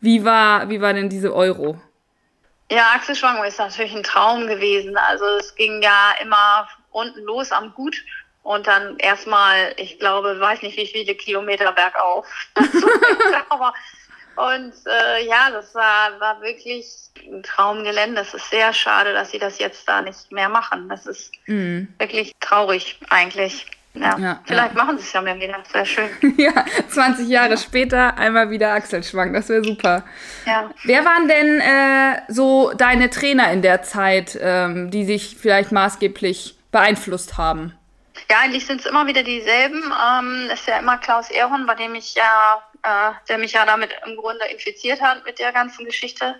Wie 0.00 0.24
war, 0.24 0.68
wie 0.68 0.80
war 0.80 0.92
denn 0.92 1.08
diese 1.08 1.34
Euro? 1.34 1.80
Ja, 2.70 2.92
Achselschwang 2.94 3.42
ist 3.44 3.58
natürlich 3.58 3.94
ein 3.94 4.04
Traum 4.04 4.46
gewesen. 4.46 4.96
Also 4.96 5.24
es 5.38 5.54
ging 5.56 5.82
ja 5.82 6.12
immer 6.22 6.68
unten 6.92 7.20
los 7.22 7.50
am 7.50 7.74
Gut 7.74 7.96
und 8.42 8.66
dann 8.66 8.96
erstmal, 8.98 9.74
ich 9.76 9.98
glaube, 9.98 10.38
weiß 10.38 10.62
nicht 10.62 10.76
wie 10.76 10.86
viele 10.86 11.14
Kilometer 11.16 11.72
bergauf. 11.72 12.26
und 14.36 14.72
äh, 14.86 15.26
ja, 15.26 15.50
das 15.50 15.74
war, 15.74 16.18
war 16.20 16.40
wirklich 16.40 16.86
ein 17.26 17.42
Traumgelände. 17.42 18.20
Es 18.20 18.34
ist 18.34 18.48
sehr 18.50 18.72
schade, 18.72 19.12
dass 19.12 19.32
sie 19.32 19.40
das 19.40 19.58
jetzt 19.58 19.88
da 19.88 20.00
nicht 20.00 20.30
mehr 20.30 20.48
machen. 20.48 20.88
Das 20.88 21.06
ist 21.06 21.32
mm. 21.46 21.82
wirklich 21.98 22.32
traurig 22.40 22.98
eigentlich. 23.10 23.66
Ja, 23.94 24.16
ja 24.18 24.40
vielleicht 24.44 24.76
ja. 24.76 24.84
machen 24.84 24.98
sie 24.98 25.04
es 25.04 25.12
ja 25.12 25.20
mehr 25.20 25.36
wieder. 25.36 25.62
Sehr 25.72 25.84
schön. 25.84 26.08
ja, 26.36 26.64
20 26.88 27.28
Jahre 27.28 27.50
ja. 27.50 27.56
später 27.56 28.16
einmal 28.16 28.50
wieder 28.50 28.72
Achselschwang. 28.72 29.32
Das 29.32 29.48
wäre 29.48 29.64
super. 29.64 30.04
Ja. 30.46 30.70
Wer 30.84 31.04
waren 31.04 31.28
denn 31.28 31.60
äh, 31.60 32.22
so 32.28 32.72
deine 32.76 33.10
Trainer 33.10 33.50
in 33.52 33.62
der 33.62 33.82
Zeit, 33.82 34.38
ähm, 34.40 34.90
die 34.90 35.04
sich 35.04 35.36
vielleicht 35.36 35.72
maßgeblich 35.72 36.56
beeinflusst 36.70 37.36
haben? 37.36 37.76
Ja, 38.30 38.38
eigentlich 38.44 38.66
sind 38.66 38.80
es 38.80 38.86
immer 38.86 39.06
wieder 39.06 39.24
dieselben. 39.24 39.82
Ähm, 39.82 40.50
ist 40.52 40.68
ja 40.68 40.78
immer 40.78 40.98
Klaus 40.98 41.30
Erhorn, 41.30 41.66
bei 41.66 41.74
dem 41.74 41.94
ich 41.96 42.14
ja, 42.14 42.62
äh, 42.82 43.12
der 43.28 43.38
mich 43.38 43.52
ja 43.52 43.66
damit 43.66 43.90
im 44.06 44.16
Grunde 44.16 44.44
infiziert 44.46 45.00
hat 45.00 45.24
mit 45.24 45.40
der 45.40 45.52
ganzen 45.52 45.84
Geschichte, 45.84 46.36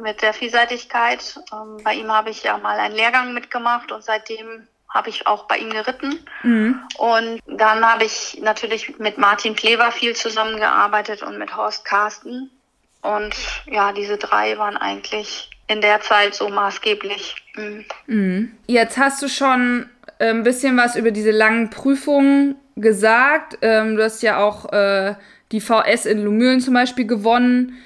mit 0.00 0.22
der 0.22 0.32
Vielseitigkeit. 0.32 1.40
Ähm, 1.52 1.82
bei 1.82 1.94
ihm 1.94 2.12
habe 2.12 2.30
ich 2.30 2.44
ja 2.44 2.56
mal 2.58 2.78
einen 2.78 2.94
Lehrgang 2.94 3.34
mitgemacht 3.34 3.90
und 3.90 4.04
seitdem 4.04 4.68
habe 4.90 5.10
ich 5.10 5.26
auch 5.26 5.44
bei 5.44 5.58
ihm 5.58 5.70
geritten. 5.70 6.18
Mhm. 6.42 6.80
Und 6.96 7.40
dann 7.46 7.84
habe 7.84 8.04
ich 8.04 8.38
natürlich 8.42 8.98
mit 8.98 9.18
Martin 9.18 9.54
Klever 9.54 9.92
viel 9.92 10.16
zusammengearbeitet 10.16 11.22
und 11.22 11.38
mit 11.38 11.54
Horst 11.56 11.84
Carsten. 11.84 12.50
Und 13.02 13.34
ja, 13.66 13.92
diese 13.92 14.16
drei 14.16 14.56
waren 14.58 14.76
eigentlich 14.76 15.50
in 15.68 15.80
der 15.80 16.00
Zeit 16.00 16.34
so 16.34 16.48
maßgeblich. 16.48 17.36
Mhm. 17.56 17.84
Mhm. 18.06 18.58
Jetzt 18.66 18.96
hast 18.96 19.22
du 19.22 19.28
schon 19.28 19.88
ein 20.18 20.42
bisschen 20.42 20.76
was 20.76 20.96
über 20.96 21.10
diese 21.10 21.30
langen 21.30 21.70
Prüfungen 21.70 22.56
gesagt. 22.76 23.58
Ähm, 23.62 23.96
du 23.96 24.02
hast 24.02 24.22
ja 24.22 24.38
auch 24.38 24.72
äh, 24.72 25.14
die 25.52 25.60
VS 25.60 26.06
in 26.06 26.24
Lumülen 26.24 26.60
zum 26.60 26.74
Beispiel 26.74 27.06
gewonnen. 27.06 27.76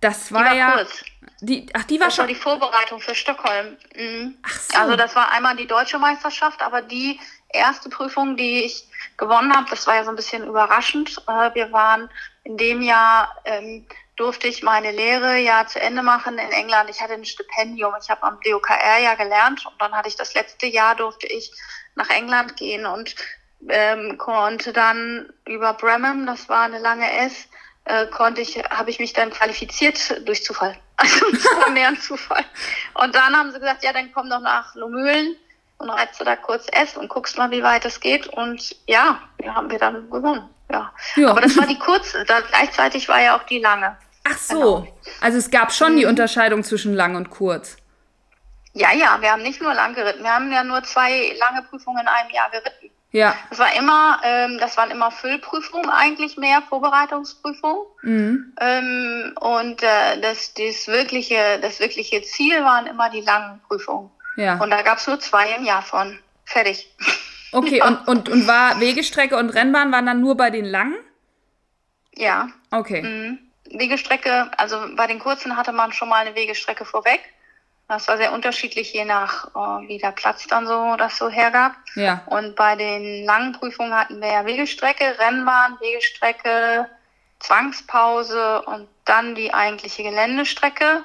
Das 0.00 0.32
war, 0.32 0.46
war 0.46 0.54
ja. 0.54 0.72
kurz. 0.72 1.04
Die, 1.40 1.66
ach, 1.72 1.84
die 1.84 2.00
war 2.00 2.08
Das 2.08 2.18
war 2.18 2.24
schon. 2.24 2.34
die 2.34 2.40
Vorbereitung 2.40 3.00
für 3.00 3.14
Stockholm. 3.14 3.76
Mhm. 3.94 4.36
Ach 4.42 4.60
so. 4.60 4.78
Also 4.78 4.96
das 4.96 5.14
war 5.14 5.30
einmal 5.30 5.56
die 5.56 5.66
deutsche 5.66 5.98
Meisterschaft, 5.98 6.60
aber 6.62 6.82
die 6.82 7.20
erste 7.50 7.88
Prüfung, 7.88 8.36
die 8.36 8.64
ich 8.64 8.84
gewonnen 9.16 9.54
habe, 9.54 9.70
das 9.70 9.86
war 9.86 9.94
ja 9.94 10.04
so 10.04 10.10
ein 10.10 10.16
bisschen 10.16 10.46
überraschend. 10.46 11.16
Äh, 11.28 11.54
Wir 11.54 11.70
waren 11.72 12.10
in 12.44 12.56
dem 12.56 12.82
Jahr, 12.82 13.36
ähm, 13.44 13.86
durfte 14.16 14.48
ich 14.48 14.64
meine 14.64 14.90
Lehre 14.90 15.38
ja 15.38 15.64
zu 15.66 15.80
Ende 15.80 16.02
machen 16.02 16.38
in 16.38 16.50
England. 16.50 16.90
Ich 16.90 17.00
hatte 17.00 17.14
ein 17.14 17.24
Stipendium. 17.24 17.94
Ich 18.02 18.10
habe 18.10 18.24
am 18.24 18.40
DOKR 18.44 18.98
ja 18.98 19.14
gelernt 19.14 19.64
und 19.64 19.80
dann 19.80 19.92
hatte 19.92 20.08
ich 20.08 20.16
das 20.16 20.34
letzte 20.34 20.66
Jahr, 20.66 20.96
durfte 20.96 21.28
ich 21.28 21.52
nach 21.94 22.10
England 22.10 22.56
gehen 22.56 22.84
und 22.84 23.14
ähm, 23.68 24.18
konnte 24.18 24.72
dann 24.72 25.32
über 25.46 25.72
Bremen, 25.74 26.26
das 26.26 26.48
war 26.48 26.62
eine 26.62 26.78
lange 26.78 27.10
S, 27.20 27.48
äh, 27.84 28.06
konnte 28.06 28.40
ich, 28.40 28.56
habe 28.70 28.90
ich 28.90 28.98
mich 28.98 29.12
dann 29.12 29.30
qualifiziert 29.30 30.26
durch 30.26 30.44
Zufall. 30.44 30.76
Also 30.98 31.26
das 31.32 31.44
war 31.44 31.70
mehr 31.70 31.88
ein 31.88 32.00
Zufall. 32.00 32.44
Und 32.94 33.14
dann 33.14 33.34
haben 33.34 33.50
sie 33.52 33.58
gesagt, 33.60 33.82
ja, 33.84 33.92
dann 33.92 34.12
komm 34.12 34.28
doch 34.28 34.40
nach 34.40 34.74
Lomühlen 34.74 35.36
und 35.78 35.90
reitst 35.90 36.20
du 36.20 36.24
da 36.24 36.36
kurz 36.36 36.66
S 36.72 36.96
und 36.96 37.08
guckst 37.08 37.38
mal, 37.38 37.50
wie 37.50 37.62
weit 37.62 37.84
es 37.84 38.00
geht. 38.00 38.26
Und 38.26 38.76
ja, 38.86 39.20
wir 39.38 39.54
haben 39.54 39.70
wir 39.70 39.78
dann 39.78 40.10
gewonnen. 40.10 40.48
Ja. 40.70 40.92
Ja. 41.16 41.30
Aber 41.30 41.40
das 41.40 41.56
war 41.56 41.66
die 41.66 41.78
kurze. 41.78 42.24
Da, 42.24 42.40
gleichzeitig 42.40 43.08
war 43.08 43.22
ja 43.22 43.36
auch 43.36 43.44
die 43.44 43.60
lange. 43.60 43.96
Ach 44.24 44.36
so. 44.36 44.54
Genau. 44.80 44.98
Also 45.20 45.38
es 45.38 45.50
gab 45.50 45.72
schon 45.72 45.96
die 45.96 46.04
Mhm. 46.04 46.10
Unterscheidung 46.10 46.62
zwischen 46.64 46.94
lang 46.94 47.16
und 47.16 47.30
kurz. 47.30 47.76
Ja, 48.74 48.92
ja, 48.92 49.20
wir 49.20 49.32
haben 49.32 49.42
nicht 49.42 49.62
nur 49.62 49.72
lang 49.74 49.94
geritten. 49.94 50.22
Wir 50.22 50.34
haben 50.34 50.52
ja 50.52 50.62
nur 50.62 50.82
zwei 50.82 51.34
lange 51.38 51.62
Prüfungen 51.62 52.00
in 52.02 52.08
einem 52.08 52.30
Jahr 52.30 52.50
geritten. 52.50 52.90
Ja. 53.10 53.34
Das 53.48 53.58
war 53.58 53.74
immer, 53.74 54.20
ähm, 54.22 54.58
das 54.58 54.76
waren 54.76 54.90
immer 54.90 55.10
Füllprüfungen 55.10 55.88
eigentlich 55.88 56.36
mehr, 56.36 56.62
Vorbereitungsprüfungen. 56.68 57.86
Mhm. 58.02 58.52
Ähm, 58.60 59.34
und 59.40 59.82
äh, 59.82 60.20
das, 60.20 60.52
das, 60.54 60.88
wirkliche, 60.88 61.58
das 61.62 61.80
wirkliche 61.80 62.22
Ziel 62.22 62.62
waren 62.62 62.86
immer 62.86 63.08
die 63.08 63.22
langen 63.22 63.60
Prüfungen. 63.66 64.10
Ja. 64.36 64.58
Und 64.58 64.70
da 64.70 64.82
gab 64.82 64.98
es 64.98 65.06
nur 65.06 65.18
zwei 65.20 65.52
im 65.54 65.64
Jahr 65.64 65.82
von. 65.82 66.18
Fertig. 66.44 66.94
Okay, 67.52 67.82
und, 67.82 68.06
und, 68.06 68.28
und 68.28 68.46
war 68.46 68.78
Wegestrecke 68.80 69.36
und 69.36 69.50
Rennbahn 69.50 69.90
waren 69.90 70.06
dann 70.06 70.20
nur 70.20 70.36
bei 70.36 70.50
den 70.50 70.66
langen? 70.66 70.96
Ja. 72.14 72.48
Okay. 72.70 73.02
Mhm. 73.02 73.38
Wegestrecke, 73.70 74.50
also 74.56 74.78
bei 74.96 75.06
den 75.06 75.18
kurzen 75.18 75.56
hatte 75.56 75.72
man 75.72 75.92
schon 75.92 76.08
mal 76.08 76.26
eine 76.26 76.34
Wegestrecke 76.34 76.84
vorweg. 76.84 77.20
Das 77.88 78.06
war 78.06 78.18
sehr 78.18 78.32
unterschiedlich, 78.32 78.92
je 78.92 79.06
nach 79.06 79.46
äh, 79.48 79.88
wie 79.88 79.96
der 79.96 80.12
Platz 80.12 80.46
dann 80.46 80.66
so 80.66 80.96
das 80.96 81.16
so 81.16 81.30
hergab. 81.30 81.72
Ja. 81.94 82.22
Und 82.26 82.54
bei 82.54 82.76
den 82.76 83.24
langen 83.24 83.52
Prüfungen 83.52 83.94
hatten 83.94 84.20
wir 84.20 84.28
ja 84.28 84.44
Wegestrecke, 84.44 85.18
Rennbahn, 85.18 85.80
Wegestrecke, 85.80 86.86
Zwangspause 87.40 88.60
und 88.62 88.88
dann 89.06 89.34
die 89.34 89.54
eigentliche 89.54 90.02
Geländestrecke. 90.02 91.02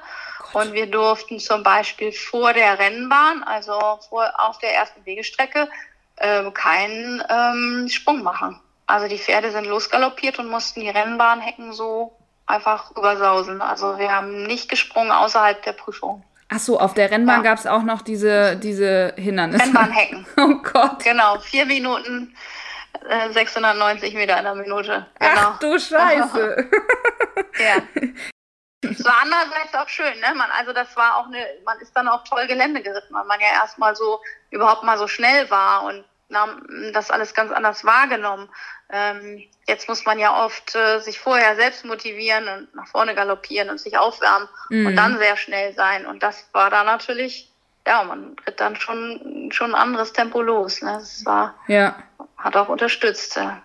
Und 0.52 0.74
wir 0.74 0.88
durften 0.92 1.40
zum 1.40 1.64
Beispiel 1.64 2.12
vor 2.12 2.52
der 2.52 2.78
Rennbahn, 2.78 3.44
also 3.44 3.80
vor, 4.10 4.32
auf 4.38 4.58
der 4.60 4.76
ersten 4.76 5.06
Wegestrecke, 5.06 5.70
äh, 6.18 6.52
keinen 6.52 7.24
ähm, 7.30 7.88
Sprung 7.90 8.24
machen. 8.24 8.60
Also 8.88 9.08
die 9.08 9.18
Pferde 9.18 9.52
sind 9.52 9.66
losgaloppiert 9.66 10.38
und 10.38 10.50
mussten 10.50 10.82
die 10.82 10.90
Rennbahnhecken 10.90 11.72
so 11.72 12.16
einfach 12.46 12.92
übersausen. 12.92 13.62
Also 13.62 13.98
wir 13.98 14.12
haben 14.14 14.44
nicht 14.44 14.70
gesprungen 14.70 15.12
außerhalb 15.12 15.64
der 15.64 15.72
Prüfung. 15.72 16.24
Ach 16.54 16.60
so, 16.60 16.80
auf 16.80 16.94
der 16.94 17.10
Rennbahn 17.12 17.44
Ja. 17.44 17.50
gab 17.52 17.58
es 17.60 17.66
auch 17.68 17.84
noch 17.84 18.02
diese, 18.02 18.56
diese 18.58 19.14
Hindernisse. 19.18 19.64
Rennbahnhecken. 19.66 20.26
Oh 20.38 20.56
Gott. 20.62 21.04
Genau, 21.04 21.40
vier 21.40 21.66
Minuten, 21.66 22.36
äh, 23.10 23.32
690 23.32 24.14
Meter 24.14 24.38
in 24.38 24.44
der 24.44 24.56
Minute. 24.56 25.08
Genau. 25.20 25.32
Ach 25.36 25.60
du 25.60 25.80
Scheiße. 25.80 26.70
Ja. 27.60 27.84
Es 28.90 29.04
war 29.06 29.16
andererseits 29.22 29.74
auch 29.76 29.88
schön, 29.88 30.20
ne? 30.20 30.34
Man, 30.36 30.50
also 30.60 30.74
das 30.74 30.96
war 30.98 31.16
auch 31.18 31.28
eine, 31.28 31.46
man 31.66 31.80
ist 31.80 31.96
dann 31.96 32.08
auch 32.10 32.24
toll 32.26 32.46
Gelände 32.48 32.82
geritten, 32.82 33.14
weil 33.14 33.24
man 33.26 33.40
ja 33.40 33.48
erstmal 33.62 33.96
so 33.96 34.20
überhaupt 34.50 34.84
mal 34.84 34.98
so 34.98 35.08
schnell 35.08 35.50
war 35.50 35.84
und 35.86 36.04
nahm 36.30 36.62
das 36.94 37.12
alles 37.12 37.34
ganz 37.34 37.52
anders 37.52 37.84
wahrgenommen. 37.86 38.50
Ähm, 38.92 39.44
jetzt 39.68 39.88
muss 39.88 40.06
man 40.06 40.20
ja 40.20 40.46
oft 40.46 40.76
äh, 40.76 41.00
sich 41.00 41.20
vorher 41.20 41.56
selbst 41.56 41.86
motivieren 41.86 42.48
und 42.48 42.76
nach 42.76 42.88
vorne 42.88 43.16
galoppieren 43.16 43.70
und 43.70 43.80
sich 43.80 43.98
aufwärmen 43.98 44.48
Mhm. 44.70 44.88
und 44.88 44.96
dann 44.96 45.18
sehr 45.18 45.38
schnell 45.38 45.74
sein. 45.74 46.06
Und 46.06 46.24
das 46.24 46.48
war 46.54 46.70
da 46.70 46.84
natürlich, 46.84 47.52
ja, 47.88 48.04
man 48.04 48.36
ritt 48.48 48.60
dann 48.60 48.76
schon 48.76 49.50
schon 49.52 49.72
ein 49.76 49.82
anderes 49.82 50.14
Tempo 50.14 50.42
los. 50.42 50.82
Ne? 50.82 50.94
Das 50.94 51.26
war, 51.26 51.56
Ja. 51.68 51.96
hat 52.38 52.56
auch 52.56 52.70
unterstützt. 52.70 53.36
Ja. 53.36 53.62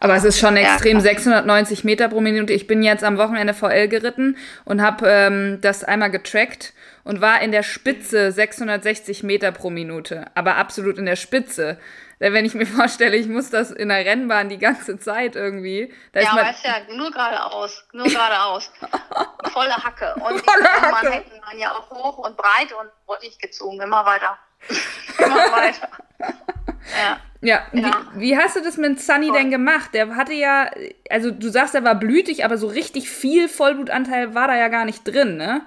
Aber 0.00 0.14
es 0.14 0.24
ist 0.24 0.38
schon 0.38 0.56
extrem, 0.56 0.98
klar. 0.98 1.02
690 1.14 1.84
Meter 1.84 2.08
pro 2.08 2.20
Minute. 2.20 2.52
Ich 2.52 2.66
bin 2.66 2.82
jetzt 2.82 3.04
am 3.04 3.18
Wochenende 3.18 3.54
VL 3.54 3.88
geritten 3.88 4.36
und 4.64 4.82
habe 4.82 5.06
ähm, 5.08 5.60
das 5.60 5.84
einmal 5.84 6.10
getrackt 6.10 6.72
und 7.04 7.20
war 7.20 7.40
in 7.42 7.52
der 7.52 7.62
Spitze 7.62 8.32
660 8.32 9.22
Meter 9.22 9.52
pro 9.52 9.70
Minute. 9.70 10.26
Aber 10.34 10.56
absolut 10.56 10.98
in 10.98 11.06
der 11.06 11.16
Spitze. 11.16 11.78
Denn 12.20 12.32
wenn 12.32 12.44
ich 12.44 12.54
mir 12.54 12.66
vorstelle, 12.80 13.16
ich 13.16 13.28
muss 13.28 13.50
das 13.50 13.70
in 13.70 13.88
der 13.90 14.04
Rennbahn 14.04 14.48
die 14.48 14.58
ganze 14.58 14.98
Zeit 14.98 15.36
irgendwie. 15.36 15.92
Da 16.12 16.20
Ja, 16.20 16.26
ist 16.26 16.32
aber 16.32 16.50
ist 16.50 16.64
ja 16.64 16.94
nur 16.96 17.10
geradeaus, 17.10 17.84
nur 17.92 18.06
geradeaus. 18.06 18.70
Volle 19.52 19.76
Hacke. 19.76 20.14
Und 20.14 20.34
die 20.40 20.44
Volle 20.44 20.64
Rennbahn 20.64 20.94
Hacke. 20.94 21.10
hätten 21.12 21.40
man 21.44 21.58
ja 21.58 21.72
auch 21.72 21.90
hoch 21.90 22.18
und 22.18 22.36
breit 22.36 22.72
und 22.72 22.88
wurde 23.06 23.24
nicht 23.26 23.40
gezogen. 23.40 23.80
Immer 23.80 24.04
weiter. 24.06 24.38
Immer 25.18 25.34
weiter. 25.52 25.88
Ja. 26.20 27.20
ja, 27.42 27.62
Ja. 27.72 28.02
Wie, 28.14 28.20
wie 28.20 28.38
hast 28.38 28.56
du 28.56 28.62
das 28.62 28.76
mit 28.78 29.00
Sunny 29.00 29.28
Voll. 29.28 29.38
denn 29.38 29.50
gemacht? 29.50 29.90
Der 29.92 30.16
hatte 30.16 30.32
ja, 30.32 30.70
also 31.10 31.30
du 31.30 31.50
sagst, 31.50 31.74
er 31.74 31.84
war 31.84 31.96
blütig, 31.96 32.44
aber 32.44 32.56
so 32.56 32.66
richtig 32.68 33.10
viel 33.10 33.48
Vollblutanteil 33.48 34.34
war 34.34 34.48
da 34.48 34.56
ja 34.56 34.68
gar 34.68 34.84
nicht 34.84 35.02
drin, 35.04 35.36
ne? 35.36 35.62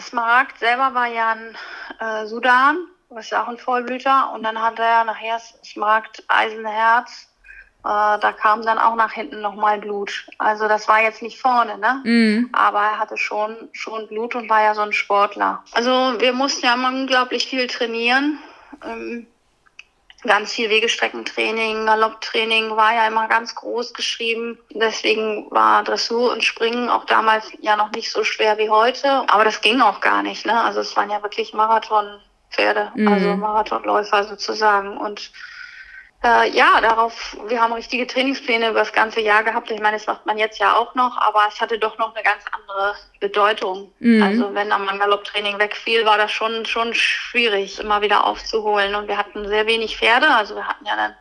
Smaragd 0.00 0.58
selber 0.58 0.94
war 0.94 1.06
ja 1.06 1.30
ein 1.30 1.56
äh, 2.00 2.26
Sudan, 2.26 2.78
was 3.08 3.30
ja 3.30 3.42
auch 3.42 3.48
ein 3.48 3.58
Vollblüter. 3.58 4.32
Und 4.32 4.42
dann 4.42 4.60
hat 4.60 4.78
er 4.78 5.04
nachher 5.04 5.40
Smaragd 5.64 6.22
Eisenherz. 6.28 7.28
Äh, 7.80 8.18
da 8.18 8.32
kam 8.32 8.62
dann 8.62 8.78
auch 8.78 8.96
nach 8.96 9.12
hinten 9.12 9.40
nochmal 9.40 9.78
Blut. 9.78 10.26
Also 10.38 10.68
das 10.68 10.88
war 10.88 11.00
jetzt 11.02 11.22
nicht 11.22 11.40
vorne, 11.40 11.78
ne? 11.78 12.00
Mhm. 12.04 12.50
Aber 12.52 12.80
er 12.80 12.98
hatte 12.98 13.16
schon, 13.16 13.68
schon 13.72 14.08
Blut 14.08 14.34
und 14.34 14.50
war 14.50 14.62
ja 14.62 14.74
so 14.74 14.82
ein 14.82 14.92
Sportler. 14.92 15.62
Also 15.72 16.14
wir 16.18 16.32
mussten 16.32 16.66
ja 16.66 16.74
immer 16.74 16.88
unglaublich 16.88 17.46
viel 17.46 17.66
trainieren. 17.66 18.38
Ähm, 18.84 19.26
ganz 20.26 20.52
viel 20.52 20.68
Wegestreckentraining, 20.70 21.86
Galopptraining 21.86 22.76
war 22.76 22.94
ja 22.94 23.06
immer 23.06 23.28
ganz 23.28 23.54
groß 23.54 23.94
geschrieben. 23.94 24.58
Deswegen 24.70 25.50
war 25.50 25.84
Dressur 25.84 26.32
und 26.32 26.44
Springen 26.44 26.88
auch 26.88 27.04
damals 27.04 27.50
ja 27.60 27.76
noch 27.76 27.90
nicht 27.92 28.10
so 28.10 28.24
schwer 28.24 28.58
wie 28.58 28.70
heute. 28.70 29.24
Aber 29.28 29.44
das 29.44 29.60
ging 29.60 29.80
auch 29.80 30.00
gar 30.00 30.22
nicht. 30.22 30.46
Ne? 30.46 30.60
Also 30.60 30.80
es 30.80 30.96
waren 30.96 31.10
ja 31.10 31.22
wirklich 31.22 31.54
Marathonpferde, 31.54 32.92
Mhm. 32.94 33.08
also 33.08 33.36
Marathonläufer 33.36 34.24
sozusagen. 34.24 34.96
Und 34.96 35.30
äh, 36.26 36.50
ja, 36.50 36.80
darauf, 36.80 37.36
wir 37.46 37.60
haben 37.60 37.72
richtige 37.72 38.06
Trainingspläne 38.06 38.70
über 38.70 38.80
das 38.80 38.92
ganze 38.92 39.20
Jahr 39.20 39.44
gehabt. 39.44 39.70
Ich 39.70 39.80
meine, 39.80 39.96
das 39.96 40.06
macht 40.06 40.26
man 40.26 40.38
jetzt 40.38 40.58
ja 40.58 40.74
auch 40.76 40.94
noch, 40.94 41.16
aber 41.18 41.46
es 41.48 41.60
hatte 41.60 41.78
doch 41.78 41.98
noch 41.98 42.14
eine 42.14 42.24
ganz 42.24 42.42
andere 42.50 42.94
Bedeutung. 43.20 43.92
Mhm. 44.00 44.22
Also 44.22 44.54
wenn 44.54 44.68
dann 44.70 44.84
mal 44.84 44.98
Galopptraining 44.98 45.58
wegfiel, 45.58 46.04
war 46.04 46.18
das 46.18 46.32
schon, 46.32 46.66
schon 46.66 46.94
schwierig, 46.94 47.78
immer 47.78 48.02
wieder 48.02 48.24
aufzuholen. 48.24 48.94
Und 48.94 49.06
wir 49.08 49.16
hatten 49.16 49.46
sehr 49.46 49.66
wenig 49.66 49.96
Pferde. 49.98 50.28
Also 50.28 50.56
wir 50.56 50.66
hatten 50.66 50.84
ja 50.84 50.96
dann, 50.96 51.14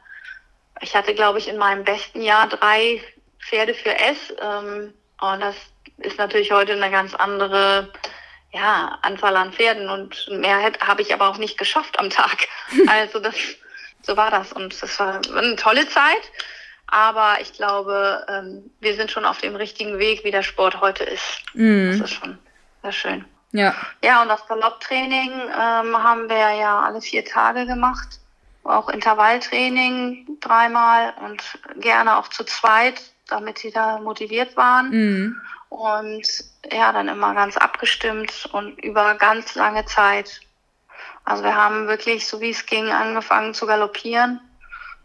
ich 0.82 0.96
hatte, 0.96 1.14
glaube 1.14 1.38
ich, 1.38 1.48
in 1.48 1.58
meinem 1.58 1.84
besten 1.84 2.22
Jahr 2.22 2.48
drei 2.48 3.02
Pferde 3.40 3.74
für 3.76 3.98
S. 4.00 4.34
Ähm, 4.42 4.94
und 5.22 5.40
das 5.40 5.56
ist 6.00 6.18
natürlich 6.18 6.52
heute 6.52 6.74
eine 6.74 6.90
ganz 6.90 7.14
andere 7.14 7.92
ja, 8.52 8.98
Anzahl 9.02 9.36
an 9.36 9.52
Pferden 9.54 9.90
und 9.90 10.28
mehr 10.32 10.58
hätte- 10.58 10.86
habe 10.88 11.02
ich 11.02 11.14
aber 11.14 11.30
auch 11.30 11.38
nicht 11.38 11.58
geschafft 11.58 12.00
am 12.00 12.10
Tag. 12.10 12.48
Also 12.88 13.20
das, 13.20 13.36
so 14.06 14.18
war 14.18 14.32
das 14.32 14.54
und 14.54 14.82
das 14.82 15.00
war 15.00 15.22
eine 15.36 15.56
tolle 15.56 15.88
Zeit. 15.88 16.32
Aber 16.88 17.38
ich 17.42 17.54
glaube, 17.54 18.26
ähm, 18.30 18.70
wir 18.80 18.96
sind 18.96 19.10
schon 19.10 19.26
auf 19.26 19.40
dem 19.40 19.56
richtigen 19.56 19.98
Weg, 19.98 20.24
wie 20.24 20.32
der 20.32 20.44
Sport 20.44 20.82
heute 20.82 21.04
ist. 21.04 21.42
Mhm. 21.54 21.98
Das 22.00 22.12
ist 22.12 22.18
schon 22.18 22.38
sehr 22.84 22.92
schön. 22.92 23.26
Ja. 23.52 23.74
Ja, 24.04 24.22
und 24.22 24.28
das 24.28 24.46
Galopptraining 24.48 25.32
ähm, 25.32 26.04
haben 26.04 26.30
wir 26.30 26.54
ja 26.54 26.82
alle 26.82 27.02
vier 27.02 27.26
Tage 27.26 27.66
gemacht. 27.66 28.20
Auch 28.64 28.90
Intervalltraining 28.90 30.38
dreimal 30.42 31.14
und 31.24 31.42
gerne 31.80 32.18
auch 32.18 32.28
zu 32.28 32.44
zweit, 32.44 33.02
damit 33.28 33.60
sie 33.60 33.72
da 33.72 34.00
motiviert 34.00 34.56
waren. 34.58 34.90
Mhm. 34.90 35.42
Und 35.70 36.28
ja, 36.72 36.92
dann 36.92 37.08
immer 37.08 37.34
ganz 37.34 37.58
abgestimmt 37.58 38.50
und 38.52 38.78
über 38.84 39.16
ganz 39.16 39.56
lange 39.56 39.86
Zeit. 39.86 40.42
Also 41.26 41.44
wir 41.44 41.56
haben 41.56 41.88
wirklich, 41.88 42.28
so 42.28 42.40
wie 42.40 42.52
es 42.52 42.66
ging, 42.66 42.90
angefangen 42.92 43.54
zu 43.54 43.66
galoppieren. 43.66 44.40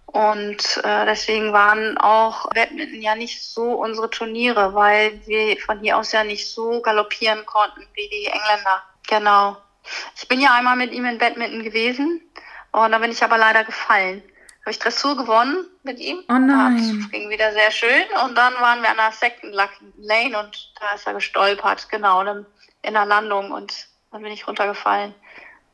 Und 0.05 0.81
äh, 0.83 1.07
deswegen 1.07 1.53
waren 1.53 1.97
auch 1.99 2.50
Badminton 2.50 3.00
ja 3.00 3.15
nicht 3.15 3.43
so 3.43 3.75
unsere 3.75 4.11
Turniere, 4.11 4.75
weil 4.75 5.21
wir 5.27 5.57
von 5.59 5.79
hier 5.81 5.97
aus 5.97 6.12
ja 6.12 6.25
nicht 6.25 6.49
so 6.49 6.81
galoppieren 6.83 7.47
konnten 7.47 7.87
wie 7.95 8.09
die 8.09 8.27
Engländer. 8.27 8.83
Genau. 9.09 9.57
Ich 10.17 10.27
bin 10.29 10.41
ja 10.41 10.55
einmal 10.55 10.77
mit 10.77 10.93
ihm 10.93 11.05
in 11.05 11.19
Badminton 11.19 11.62
gewesen 11.62 12.21
und 12.73 12.93
da 12.93 12.99
bin 12.99 13.12
ich 13.12 13.23
aber 13.23 13.39
leider 13.39 13.65
gefallen. 13.65 14.23
habe 14.62 14.73
ich 14.73 14.79
Dressur 14.81 15.17
gewonnen 15.17 15.65
mit 15.85 16.00
ihm. 16.00 16.25
Oh 16.29 16.35
nein. 16.35 17.00
Das 17.03 17.11
ging 17.12 17.31
wieder 17.31 17.53
sehr 17.53 17.71
schön. 17.71 18.05
Und 18.25 18.37
dann 18.37 18.55
waren 18.55 18.83
wir 18.83 18.91
an 18.91 18.97
der 18.97 19.12
Second 19.12 19.55
Lane 19.97 20.39
und 20.39 20.73
da 20.81 20.93
ist 20.95 21.07
er 21.07 21.15
gestolpert, 21.15 21.89
genau, 21.89 22.21
in 22.23 22.93
der 22.93 23.07
Landung 23.07 23.53
und 23.53 23.87
dann 24.11 24.23
bin 24.23 24.33
ich 24.33 24.47
runtergefallen. 24.47 25.15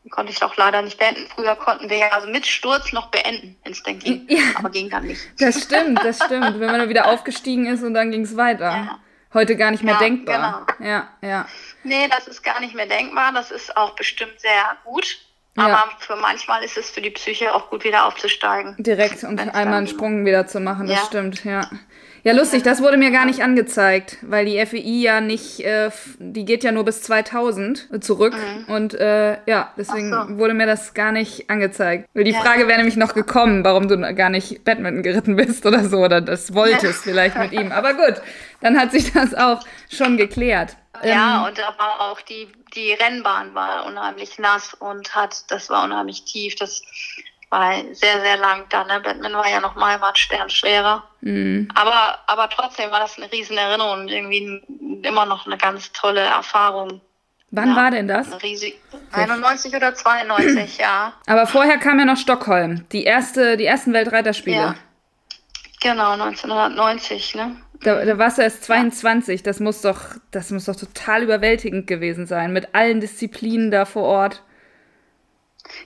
Dann 0.07 0.11
konnte 0.11 0.31
ich 0.31 0.41
auch 0.45 0.57
leider 0.57 0.83
nicht 0.83 0.99
beenden. 0.99 1.27
Früher 1.35 1.57
konnten 1.57 1.91
wir 1.91 1.97
ja 1.97 2.11
also 2.13 2.29
mit 2.29 2.47
Sturz 2.47 2.93
noch 2.93 3.09
beenden, 3.09 3.57
wenn 3.65 3.73
es 3.73 3.83
denn 3.83 3.99
ging. 3.99 4.25
Ja. 4.29 4.39
Aber 4.55 4.71
ging 4.71 4.89
dann 4.89 5.05
nicht. 5.05 5.21
Das 5.41 5.61
stimmt, 5.65 5.99
das 6.05 6.19
stimmt. 6.25 6.61
Wenn 6.61 6.67
man 6.67 6.79
dann 6.79 6.89
wieder 6.89 7.07
aufgestiegen 7.07 7.67
ist 7.67 7.83
und 7.83 7.93
dann 7.93 8.13
ging 8.13 8.21
es 8.21 8.37
weiter. 8.37 8.71
Ja. 8.71 8.99
Heute 9.35 9.57
gar 9.57 9.73
nicht 9.73 9.83
mehr 9.83 9.95
ja, 9.95 9.99
denkbar. 10.01 10.65
Genau. 10.79 10.89
Ja, 10.89 11.09
ja. 11.23 11.49
Nee, 11.83 12.07
das 12.09 12.29
ist 12.29 12.45
gar 12.45 12.61
nicht 12.61 12.77
mehr 12.77 12.87
denkbar. 12.87 13.33
Das 13.33 13.51
ist 13.51 13.77
auch 13.77 13.97
bestimmt 13.97 14.39
sehr 14.39 14.77
gut. 14.85 15.19
Aber 15.57 15.71
ja. 15.71 15.91
für 15.99 16.15
manchmal 16.15 16.63
ist 16.63 16.77
es 16.77 16.89
für 16.89 17.01
die 17.01 17.11
Psyche 17.11 17.53
auch 17.53 17.69
gut, 17.69 17.83
wieder 17.83 18.07
aufzusteigen. 18.07 18.77
Direkt 18.79 19.25
und 19.25 19.41
einmal 19.41 19.79
einen 19.79 19.89
Sprung 19.89 20.25
wieder 20.25 20.47
zu 20.47 20.61
machen, 20.61 20.87
das 20.87 21.05
stimmt, 21.07 21.45
ja. 21.45 21.69
Ja, 22.27 22.33
lustig, 22.33 22.65
das 22.65 22.83
wurde 22.83 22.97
mir 22.97 23.13
gar 23.13 23.25
nicht 23.25 23.41
angezeigt, 23.41 24.17
weil 24.23 24.47
die 24.47 24.67
FEI 24.67 24.81
ja 24.81 25.21
nicht, 25.21 25.61
äh, 25.61 25.93
die 26.19 26.45
geht 26.45 26.65
ja 26.65 26.73
nur 26.73 26.85
bis 26.85 27.01
2000 27.03 28.03
zurück. 28.03 28.35
Mhm. 28.35 28.75
Und 28.75 28.95
äh, 28.95 29.39
ja, 29.47 29.73
deswegen 29.77 30.11
so. 30.11 30.37
wurde 30.37 30.53
mir 30.53 30.67
das 30.67 30.93
gar 30.93 31.13
nicht 31.13 31.49
angezeigt. 31.49 32.09
Die 32.15 32.29
ja. 32.29 32.41
Frage 32.41 32.67
wäre 32.67 32.79
nämlich 32.79 32.97
noch 32.97 33.15
gekommen, 33.15 33.65
warum 33.65 33.87
du 33.87 33.97
gar 34.17 34.29
nicht 34.29 34.65
Badminton 34.65 35.05
geritten 35.05 35.37
bist 35.37 35.65
oder 35.67 35.89
so, 35.89 35.99
oder 35.99 36.21
das 36.21 36.53
wolltest 36.53 37.05
vielleicht 37.05 37.39
mit 37.39 37.53
ihm. 37.53 37.71
Aber 37.71 37.95
gut, 37.95 38.21
dann 38.61 38.77
hat 38.77 38.91
sich 38.91 39.13
das 39.13 39.33
auch 39.33 39.61
schon 39.89 40.17
geklärt. 40.17 40.75
Ja, 41.05 41.43
ähm, 41.43 41.53
und 41.53 41.61
aber 41.61 42.11
auch 42.11 42.21
die, 42.23 42.49
die 42.75 42.93
Rennbahn 42.93 43.55
war 43.55 43.87
unheimlich 43.87 44.41
nass 44.41 44.75
und 44.75 45.15
hat, 45.15 45.49
das 45.53 45.71
war 45.71 45.85
unheimlich 45.85 46.25
tief. 46.25 46.57
Das 46.57 46.83
war 47.51 47.73
sehr, 47.93 48.21
sehr 48.21 48.37
lang 48.37 48.65
da. 48.69 48.85
Ne? 48.85 49.01
Batman 49.01 49.35
war 49.35 49.49
ja 49.49 49.61
noch 49.61 49.75
mal 49.75 50.03
ein 50.03 50.17
Stern 50.17 50.51
schwerer. 50.51 51.05
Mhm. 51.21 51.69
Aber, 51.75 52.19
aber 52.27 52.49
trotzdem 52.49 52.91
war 52.91 53.01
das 53.01 53.17
eine 53.17 53.31
riesen 53.31 53.57
Erinnerung 53.57 54.01
und 54.01 54.09
irgendwie 54.09 54.63
immer 55.03 55.27
noch 55.27 55.47
eine 55.47 55.57
ganz 55.57 55.93
tolle 55.93 56.21
Erfahrung. 56.21 57.01
Wann 57.53 57.71
ja, 57.71 57.77
war 57.77 57.91
denn 57.91 58.09
das? 58.09 58.43
Riesig, 58.43 58.81
91 59.13 59.75
oder 59.75 59.95
92, 59.95 60.79
ja. 60.79 61.13
Aber 61.27 61.47
vorher 61.47 61.79
kam 61.79 61.99
ja 61.99 62.05
noch 62.05 62.17
Stockholm, 62.17 62.85
die 62.91 63.05
erste, 63.05 63.57
die 63.57 63.65
ersten 63.65 63.93
Weltreiterspiele. 63.93 64.57
Ja. 64.57 64.75
Genau, 65.81 66.13
1990, 66.13 67.37
ne? 67.37 67.57
Da, 67.83 68.05
da 68.05 68.19
warst 68.19 68.39
du 68.39 68.43
erst 68.43 68.65
22. 68.65 69.41
Ja. 69.41 69.45
Das 69.45 69.61
muss 69.61 69.83
doch, 69.83 70.01
das 70.31 70.51
muss 70.51 70.65
doch 70.65 70.77
total 70.77 71.23
überwältigend 71.23 71.87
gewesen 71.87 72.27
sein, 72.27 72.53
mit 72.53 72.75
allen 72.75 73.01
Disziplinen 73.01 73.71
da 73.71 73.85
vor 73.85 74.05
Ort. 74.05 74.43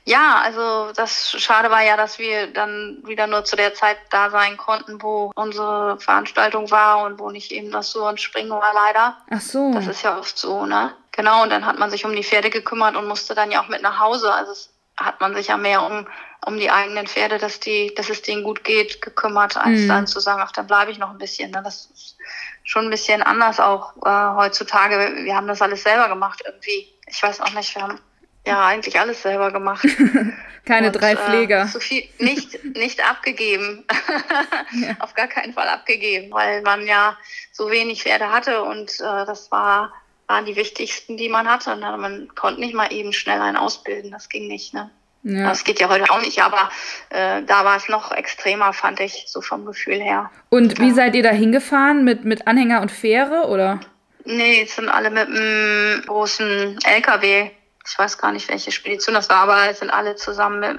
Ja, 0.04 0.40
also 0.42 0.92
das 0.94 1.30
Schade 1.38 1.70
war 1.70 1.82
ja, 1.82 1.96
dass 1.96 2.18
wir 2.18 2.49
dann 2.49 2.99
wieder 3.04 3.26
nur 3.26 3.44
zu 3.44 3.56
der 3.56 3.75
Zeit 3.75 3.99
da 4.10 4.30
sein 4.30 4.56
konnten, 4.56 5.02
wo 5.02 5.32
unsere 5.34 5.99
Veranstaltung 6.00 6.70
war 6.70 7.04
und 7.04 7.18
wo 7.18 7.30
nicht 7.30 7.52
eben 7.52 7.70
das 7.70 7.90
so 7.90 8.06
und 8.06 8.20
Springen 8.20 8.50
war 8.50 8.72
leider. 8.75 9.16
Ach 9.30 9.40
so. 9.40 9.72
Das 9.72 9.87
ist 9.87 10.02
ja 10.02 10.18
oft 10.18 10.37
so, 10.38 10.66
ne? 10.66 10.92
Genau, 11.12 11.42
und 11.42 11.50
dann 11.50 11.66
hat 11.66 11.78
man 11.78 11.90
sich 11.90 12.04
um 12.04 12.14
die 12.14 12.25
Pferde 12.25 12.50
gekümmert 12.50 12.96
und 12.96 13.08
musste 13.08 13.34
dann 13.34 13.50
ja 13.50 13.62
auch 13.62 13.68
mit 13.68 13.82
nach 13.82 13.99
Hause. 13.99 14.32
Also 14.32 14.52
es 14.52 14.70
hat 14.96 15.20
man 15.20 15.34
sich 15.34 15.49
ja 15.49 15.56
mehr 15.56 15.82
um 15.82 16.06
um 16.46 16.56
die 16.56 16.70
eigenen 16.70 17.06
Pferde, 17.06 17.38
dass 17.38 17.60
die, 17.60 17.94
dass 17.94 18.08
es 18.08 18.22
denen 18.22 18.42
gut 18.42 18.64
geht, 18.64 19.02
gekümmert, 19.02 19.56
als 19.56 19.80
mhm. 19.80 19.88
dann 19.88 20.06
zu 20.06 20.20
sagen, 20.20 20.40
ach, 20.42 20.52
dann 20.52 20.66
bleibe 20.66 20.90
ich 20.90 20.99
noch 20.99 21.10
ein 21.10 21.18
bisschen. 21.18 21.50
Ne? 21.50 21.60
Das 21.62 21.90
ist 21.92 22.16
schon 22.64 22.84
ein 22.84 22.90
bisschen 22.90 23.22
anders 23.22 23.60
auch 23.60 23.94
äh, 24.04 24.37
heutzutage. 24.37 25.25
Wir 25.25 25.37
haben 25.37 25.49
das 25.49 25.60
alles 25.60 25.82
selber 25.82 26.08
gemacht 26.08 26.42
irgendwie. 26.44 26.88
Ich 27.06 27.22
weiß 27.22 27.40
auch 27.40 27.52
nicht, 27.52 27.75
wir 27.75 27.82
haben 27.82 28.00
ja 28.47 28.66
eigentlich 28.66 28.99
alles 28.99 29.23
selber 29.23 29.52
gemacht. 29.52 29.87
Keine 30.64 30.88
Und, 30.88 30.92
drei 30.92 31.12
äh, 31.12 31.16
Pfleger. 31.16 31.62
Äh, 31.62 31.66
so 31.66 31.80
viel 31.80 32.04
nicht, 32.18 32.65
nicht 32.76 33.08
abgegeben. 33.08 33.84
ja. 34.73 34.97
Auf 35.00 35.15
gar 35.15 35.26
keinen 35.26 35.52
Fall 35.52 35.69
abgegeben, 35.69 36.30
weil 36.32 36.62
man 36.62 36.86
ja 36.86 37.17
so 37.52 37.71
wenig 37.71 38.02
Pferde 38.02 38.30
hatte 38.30 38.62
und 38.62 38.91
äh, 39.00 39.26
das 39.26 39.50
war 39.50 39.93
waren 40.30 40.45
die 40.45 40.54
wichtigsten, 40.54 41.17
die 41.17 41.28
man 41.28 41.49
hatte. 41.49 41.73
Und 41.73 41.80
man 41.80 42.28
konnte 42.36 42.60
nicht 42.60 42.73
mal 42.73 42.93
eben 42.93 43.12
schnell 43.12 43.41
einen 43.41 43.56
ausbilden. 43.56 44.12
Das 44.12 44.28
ging 44.28 44.47
nicht. 44.47 44.73
Ne? 44.73 44.88
Ja. 45.25 45.49
Das 45.49 45.65
geht 45.65 45.80
ja 45.80 45.88
heute 45.88 46.10
auch 46.10 46.23
nicht, 46.23 46.41
aber 46.41 46.71
äh, 47.10 47.43
da 47.43 47.65
war 47.65 47.76
es 47.76 47.88
noch 47.88 48.12
extremer, 48.12 48.73
fand 48.73 49.00
ich, 49.00 49.25
so 49.26 49.43
vom 49.43 49.67
Gefühl 49.67 50.00
her. 50.00 50.30
Und 50.49 50.78
ja. 50.78 50.84
wie 50.84 50.93
seid 50.93 51.15
ihr 51.17 51.23
da 51.25 51.30
hingefahren? 51.30 52.04
Mit, 52.04 52.25
mit 52.25 52.47
Anhänger 52.47 52.80
und 52.80 52.91
Fähre, 52.91 53.49
oder? 53.49 53.80
Nee, 54.25 54.62
es 54.62 54.76
sind 54.76 54.88
alle 54.88 55.10
mit 55.10 55.26
einem 55.26 56.02
großen 56.06 56.78
LKW. 56.84 57.50
Ich 57.86 57.99
weiß 57.99 58.19
gar 58.19 58.32
nicht, 58.32 58.49
welche 58.49 58.73
Spedition 58.73 59.14
das 59.14 59.28
war, 59.30 59.38
aber 59.38 59.69
es 59.71 59.78
sind 59.78 59.90
alle 59.90 60.14
zusammen 60.14 60.60
mit, 60.60 60.78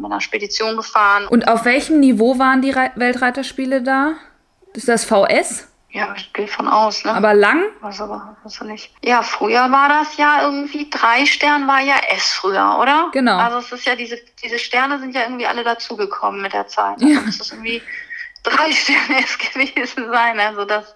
mit 0.00 0.04
einer 0.04 0.20
Spedition 0.20 0.76
gefahren. 0.76 1.26
Und 1.26 1.48
auf 1.48 1.64
welchem 1.64 2.00
Niveau 2.00 2.38
waren 2.38 2.62
die 2.62 2.74
Weltreiterspiele 2.74 3.82
da? 3.82 4.14
Ist 4.74 4.88
das 4.88 5.04
VS? 5.04 5.68
Ja, 5.96 6.14
ich 6.14 6.30
gehe 6.34 6.46
von 6.46 6.68
aus. 6.68 7.04
Ne? 7.04 7.14
Aber 7.14 7.32
lang? 7.32 7.64
Was 7.80 8.02
aber, 8.02 8.36
was 8.42 8.60
nicht. 8.60 8.92
Ja, 9.02 9.22
früher 9.22 9.70
war 9.70 9.88
das 9.88 10.18
ja 10.18 10.42
irgendwie, 10.42 10.90
drei 10.90 11.24
Stern 11.24 11.66
war 11.66 11.80
ja 11.80 11.96
S 12.10 12.34
früher, 12.34 12.78
oder? 12.78 13.08
Genau. 13.12 13.38
Also 13.38 13.58
es 13.58 13.72
ist 13.72 13.86
ja, 13.86 13.96
diese, 13.96 14.18
diese 14.42 14.58
Sterne 14.58 14.98
sind 14.98 15.14
ja 15.14 15.22
irgendwie 15.22 15.46
alle 15.46 15.64
dazugekommen 15.64 16.42
mit 16.42 16.52
der 16.52 16.66
Zeit. 16.66 16.96
Also 16.96 17.06
ja. 17.06 17.20
es 17.26 17.40
ist 17.40 17.52
irgendwie 17.52 17.80
drei 18.42 18.70
Sterne 18.72 19.24
S 19.24 19.38
gewesen 19.38 20.10
sein. 20.10 20.38
Also 20.38 20.66
das, 20.66 20.94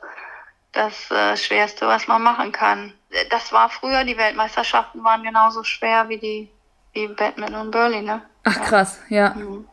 das 0.72 1.10
äh, 1.10 1.36
Schwerste, 1.36 1.86
was 1.86 2.06
man 2.06 2.22
machen 2.22 2.52
kann. 2.52 2.92
Das 3.30 3.52
war 3.52 3.68
früher, 3.70 4.04
die 4.04 4.16
Weltmeisterschaften 4.16 5.02
waren 5.02 5.22
genauso 5.22 5.64
schwer 5.64 6.08
wie 6.08 6.18
die 6.18 6.48
wie 6.92 7.08
Batman 7.08 7.54
und 7.54 7.70
Burley, 7.70 8.02
ne? 8.02 8.22
Ach 8.44 8.60
krass, 8.62 9.00
ja. 9.08 9.30
Mhm. 9.30 9.64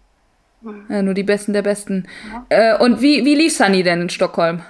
Mhm. 0.62 0.86
Ja, 0.90 1.02
nur 1.02 1.14
die 1.14 1.24
Besten 1.24 1.54
der 1.54 1.62
Besten. 1.62 2.08
Ja. 2.50 2.76
Äh, 2.76 2.78
und 2.78 3.02
wie, 3.02 3.26
wie 3.26 3.36
lief 3.36 3.56
Sunny 3.56 3.84
denn 3.84 4.02
in 4.02 4.10
Stockholm? 4.10 4.64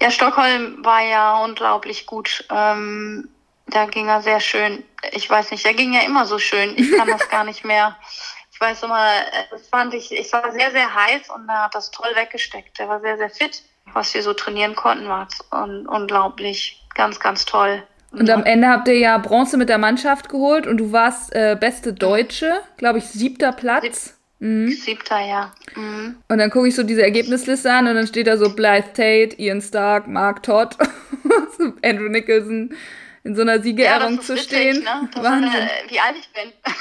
Ja, 0.00 0.10
Stockholm 0.10 0.84
war 0.84 1.02
ja 1.02 1.44
unglaublich 1.44 2.06
gut. 2.06 2.44
Ähm, 2.50 3.28
da 3.66 3.86
ging 3.86 4.08
er 4.08 4.22
sehr 4.22 4.40
schön. 4.40 4.84
Ich 5.12 5.28
weiß 5.28 5.50
nicht, 5.50 5.64
der 5.64 5.74
ging 5.74 5.92
ja 5.92 6.02
immer 6.02 6.26
so 6.26 6.38
schön. 6.38 6.74
Ich 6.76 6.92
kann 6.96 7.08
das 7.08 7.28
gar 7.30 7.44
nicht 7.44 7.64
mehr. 7.64 7.96
Ich 8.52 8.60
weiß 8.60 8.84
immer, 8.84 9.06
das 9.50 9.68
fand 9.68 9.92
ich, 9.94 10.12
ich 10.12 10.32
war 10.32 10.50
sehr, 10.52 10.70
sehr 10.70 10.94
heiß 10.94 11.28
und 11.30 11.48
er 11.48 11.64
hat 11.64 11.74
das 11.74 11.90
toll 11.90 12.10
weggesteckt. 12.14 12.80
Er 12.80 12.88
war 12.88 13.00
sehr, 13.00 13.18
sehr 13.18 13.30
fit. 13.30 13.62
Was 13.92 14.14
wir 14.14 14.22
so 14.22 14.34
trainieren 14.34 14.74
konnten, 14.74 15.08
war 15.08 15.28
un 15.52 15.86
unglaublich. 15.86 16.82
Ganz, 16.94 17.20
ganz 17.20 17.44
toll. 17.44 17.82
Und 18.12 18.30
am 18.30 18.44
Ende 18.44 18.68
habt 18.68 18.88
ihr 18.88 18.98
ja 18.98 19.18
Bronze 19.18 19.56
mit 19.56 19.68
der 19.68 19.78
Mannschaft 19.78 20.28
geholt 20.28 20.66
und 20.66 20.78
du 20.78 20.92
warst 20.92 21.34
äh, 21.34 21.56
beste 21.58 21.92
Deutsche, 21.92 22.60
glaube 22.78 22.98
ich, 22.98 23.04
siebter 23.04 23.52
Platz. 23.52 24.14
Mhm. 24.38 24.70
Siebter, 24.70 25.20
ja. 25.20 25.52
Mhm. 25.74 26.16
Und 26.28 26.38
dann 26.38 26.50
gucke 26.50 26.68
ich 26.68 26.74
so 26.74 26.82
diese 26.82 27.02
Ergebnisliste 27.02 27.70
an 27.70 27.88
und 27.88 27.94
dann 27.94 28.06
steht 28.06 28.26
da 28.26 28.36
so 28.36 28.54
Blythe 28.54 28.92
Tate, 28.92 29.36
Ian 29.38 29.60
Stark, 29.60 30.06
Mark 30.06 30.42
Todd, 30.42 30.76
Andrew 31.82 32.08
Nicholson 32.08 32.74
in 33.24 33.34
so 33.34 33.42
einer 33.42 33.60
Siegerehrung 33.60 34.16
ja, 34.16 34.20
zu 34.20 34.36
stehen. 34.36 34.84
Ne? 34.84 35.08
Wahnsinn. 35.16 35.50
Eine, 35.50 35.70
wie 35.88 36.00
alt 36.00 36.16
ich 36.18 36.28
bin. 36.32 36.52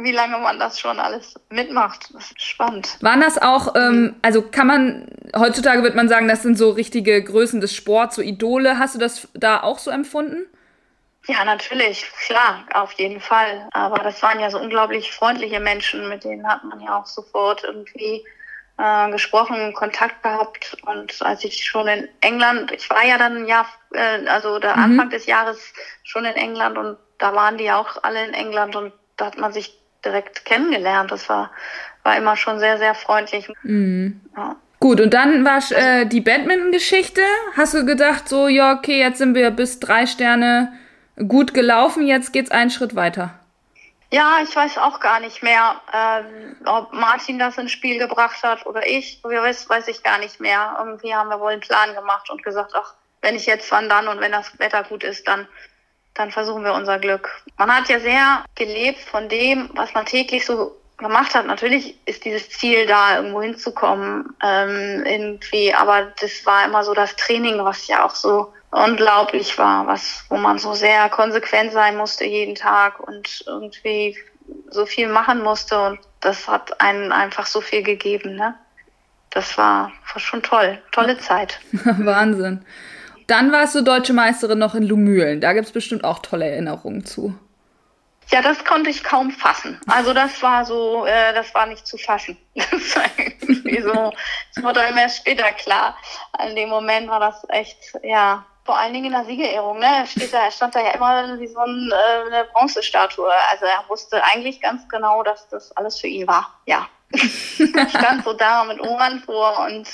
wie 0.00 0.12
lange 0.12 0.38
man 0.38 0.58
das 0.58 0.80
schon 0.80 0.98
alles 0.98 1.34
mitmacht. 1.50 2.10
Das 2.14 2.30
ist 2.30 2.42
spannend. 2.42 2.96
Waren 3.00 3.20
das 3.20 3.38
auch, 3.38 3.74
ähm, 3.74 4.16
also 4.22 4.42
kann 4.42 4.66
man, 4.66 5.08
heutzutage 5.36 5.82
wird 5.82 5.94
man 5.94 6.08
sagen, 6.08 6.28
das 6.28 6.42
sind 6.42 6.56
so 6.56 6.70
richtige 6.70 7.22
Größen 7.22 7.60
des 7.60 7.74
Sports, 7.74 8.16
so 8.16 8.22
Idole. 8.22 8.78
Hast 8.78 8.94
du 8.94 8.98
das 8.98 9.28
da 9.34 9.62
auch 9.62 9.78
so 9.78 9.90
empfunden? 9.90 10.46
Ja, 11.26 11.44
natürlich, 11.44 12.06
klar, 12.26 12.64
auf 12.72 12.92
jeden 12.92 13.20
Fall. 13.20 13.68
Aber 13.72 13.98
das 13.98 14.22
waren 14.22 14.40
ja 14.40 14.50
so 14.50 14.58
unglaublich 14.58 15.12
freundliche 15.12 15.60
Menschen, 15.60 16.08
mit 16.08 16.24
denen 16.24 16.48
hat 16.48 16.64
man 16.64 16.80
ja 16.80 16.98
auch 16.98 17.06
sofort 17.06 17.64
irgendwie 17.64 18.24
äh, 18.78 19.10
gesprochen, 19.10 19.74
Kontakt 19.74 20.22
gehabt. 20.22 20.76
Und 20.86 21.20
als 21.20 21.44
ich 21.44 21.64
schon 21.64 21.86
in 21.88 22.08
England, 22.20 22.72
ich 22.72 22.88
war 22.88 23.04
ja 23.04 23.18
dann 23.18 23.38
ein 23.38 23.46
Jahr, 23.46 23.66
äh, 23.92 24.26
also 24.26 24.58
der 24.58 24.76
mhm. 24.76 24.84
Anfang 24.84 25.10
des 25.10 25.26
Jahres 25.26 25.72
schon 26.02 26.24
in 26.24 26.34
England 26.34 26.78
und 26.78 26.96
da 27.18 27.34
waren 27.34 27.58
die 27.58 27.70
auch 27.70 28.02
alle 28.02 28.24
in 28.24 28.32
England 28.32 28.76
und 28.76 28.92
da 29.16 29.26
hat 29.26 29.36
man 29.36 29.52
sich 29.52 29.77
direkt 30.04 30.44
kennengelernt. 30.44 31.10
Das 31.10 31.28
war, 31.28 31.50
war 32.02 32.16
immer 32.16 32.36
schon 32.36 32.58
sehr, 32.58 32.78
sehr 32.78 32.94
freundlich. 32.94 33.48
Mhm. 33.62 34.20
Ja. 34.36 34.56
Gut, 34.80 35.00
und 35.00 35.12
dann 35.12 35.44
war 35.44 35.58
äh, 35.72 36.06
die 36.06 36.20
Badminton-Geschichte. 36.20 37.22
Hast 37.56 37.74
du 37.74 37.84
gedacht, 37.84 38.28
so, 38.28 38.46
ja, 38.46 38.74
okay, 38.74 39.00
jetzt 39.00 39.18
sind 39.18 39.34
wir 39.34 39.50
bis 39.50 39.80
drei 39.80 40.06
Sterne 40.06 40.72
gut 41.26 41.52
gelaufen, 41.52 42.06
jetzt 42.06 42.32
geht's 42.32 42.52
einen 42.52 42.70
Schritt 42.70 42.94
weiter. 42.94 43.34
Ja, 44.10 44.38
ich 44.42 44.54
weiß 44.54 44.78
auch 44.78 45.00
gar 45.00 45.20
nicht 45.20 45.42
mehr, 45.42 45.82
ähm, 45.92 46.56
ob 46.64 46.92
Martin 46.94 47.38
das 47.38 47.58
ins 47.58 47.72
Spiel 47.72 47.98
gebracht 47.98 48.42
hat 48.42 48.64
oder 48.64 48.86
ich. 48.86 49.20
Weiß, 49.22 49.68
weiß 49.68 49.88
ich 49.88 50.02
gar 50.02 50.18
nicht 50.18 50.40
mehr. 50.40 50.76
Irgendwie 50.78 51.14
haben 51.14 51.28
wir 51.28 51.40
wohl 51.40 51.52
einen 51.52 51.60
Plan 51.60 51.94
gemacht 51.94 52.30
und 52.30 52.42
gesagt, 52.42 52.72
ach, 52.74 52.94
wenn 53.20 53.34
ich 53.34 53.44
jetzt 53.44 53.70
wann 53.70 53.88
dann 53.88 54.08
und 54.08 54.20
wenn 54.20 54.32
das 54.32 54.58
Wetter 54.58 54.84
gut 54.84 55.04
ist, 55.04 55.28
dann, 55.28 55.46
dann 56.18 56.30
versuchen 56.32 56.64
wir 56.64 56.74
unser 56.74 56.98
Glück. 56.98 57.30
Man 57.56 57.74
hat 57.74 57.88
ja 57.88 58.00
sehr 58.00 58.44
gelebt 58.56 58.98
von 59.00 59.28
dem, 59.28 59.70
was 59.74 59.94
man 59.94 60.04
täglich 60.04 60.44
so 60.44 60.76
gemacht 60.98 61.34
hat. 61.34 61.46
Natürlich 61.46 61.96
ist 62.06 62.24
dieses 62.24 62.50
Ziel 62.50 62.86
da, 62.86 63.16
irgendwo 63.16 63.40
hinzukommen, 63.40 64.36
ähm, 64.42 65.04
irgendwie, 65.06 65.72
aber 65.72 66.12
das 66.20 66.44
war 66.44 66.64
immer 66.66 66.82
so 66.82 66.92
das 66.92 67.14
Training, 67.16 67.64
was 67.64 67.86
ja 67.86 68.04
auch 68.04 68.14
so 68.14 68.52
unglaublich 68.70 69.56
war, 69.58 69.86
was, 69.86 70.24
wo 70.28 70.36
man 70.36 70.58
so 70.58 70.74
sehr 70.74 71.08
konsequent 71.08 71.72
sein 71.72 71.96
musste 71.96 72.24
jeden 72.24 72.54
Tag 72.54 73.00
und 73.00 73.44
irgendwie 73.46 74.18
so 74.70 74.84
viel 74.84 75.08
machen 75.08 75.42
musste 75.42 75.80
und 75.80 76.00
das 76.20 76.48
hat 76.48 76.80
einen 76.80 77.12
einfach 77.12 77.46
so 77.46 77.60
viel 77.60 77.82
gegeben. 77.82 78.34
Ne? 78.34 78.54
Das 79.30 79.56
war, 79.56 79.92
war 80.12 80.20
schon 80.20 80.42
toll, 80.42 80.78
tolle 80.92 81.16
Zeit. 81.18 81.60
Wahnsinn. 81.72 82.64
Dann 83.28 83.52
warst 83.52 83.74
du 83.74 83.82
deutsche 83.82 84.14
Meisterin 84.14 84.58
noch 84.58 84.74
in 84.74 84.82
Lumülen. 84.82 85.40
Da 85.40 85.52
gibt 85.52 85.66
es 85.66 85.72
bestimmt 85.72 86.02
auch 86.02 86.20
tolle 86.20 86.48
Erinnerungen 86.48 87.04
zu. 87.04 87.38
Ja, 88.30 88.42
das 88.42 88.64
konnte 88.64 88.88
ich 88.88 89.04
kaum 89.04 89.30
fassen. 89.30 89.78
Also 89.86 90.14
das 90.14 90.42
war 90.42 90.64
so, 90.64 91.04
äh, 91.04 91.34
das 91.34 91.54
war 91.54 91.66
nicht 91.66 91.86
zu 91.86 91.96
fassen. 91.96 92.36
Das 92.54 92.96
war 92.96 93.04
irgendwie 93.16 93.80
so, 93.80 94.12
das 94.54 94.64
wurde 94.64 94.80
einem 94.80 94.98
erst 94.98 95.18
später 95.18 95.50
klar. 95.52 95.96
In 96.46 96.56
dem 96.56 96.70
Moment 96.70 97.08
war 97.08 97.20
das 97.20 97.46
echt, 97.50 97.78
ja, 98.02 98.44
vor 98.64 98.78
allen 98.78 98.92
Dingen 98.92 99.06
in 99.06 99.12
der 99.12 99.24
Siegerehrung, 99.24 99.78
ne? 99.78 99.86
Er, 99.86 100.06
steht 100.06 100.32
da, 100.32 100.50
stand 100.50 100.74
da 100.74 100.80
ja 100.80 100.90
immer 100.90 101.38
wie 101.38 101.46
so 101.46 101.58
ein, 101.58 101.90
äh, 101.90 102.34
eine 102.34 102.44
Bronzestatue. 102.52 103.30
Also 103.50 103.66
er 103.66 103.84
wusste 103.88 104.22
eigentlich 104.24 104.60
ganz 104.60 104.88
genau, 104.88 105.22
dass 105.22 105.48
das 105.48 105.74
alles 105.76 106.00
für 106.00 106.08
ihn 106.08 106.26
war. 106.26 106.58
Ja. 106.66 106.88
ich 107.12 107.90
stand 107.90 108.24
so 108.24 108.32
da 108.32 108.64
mit 108.64 108.80
Ohren 108.80 109.20
vor 109.20 109.66
und 109.66 109.86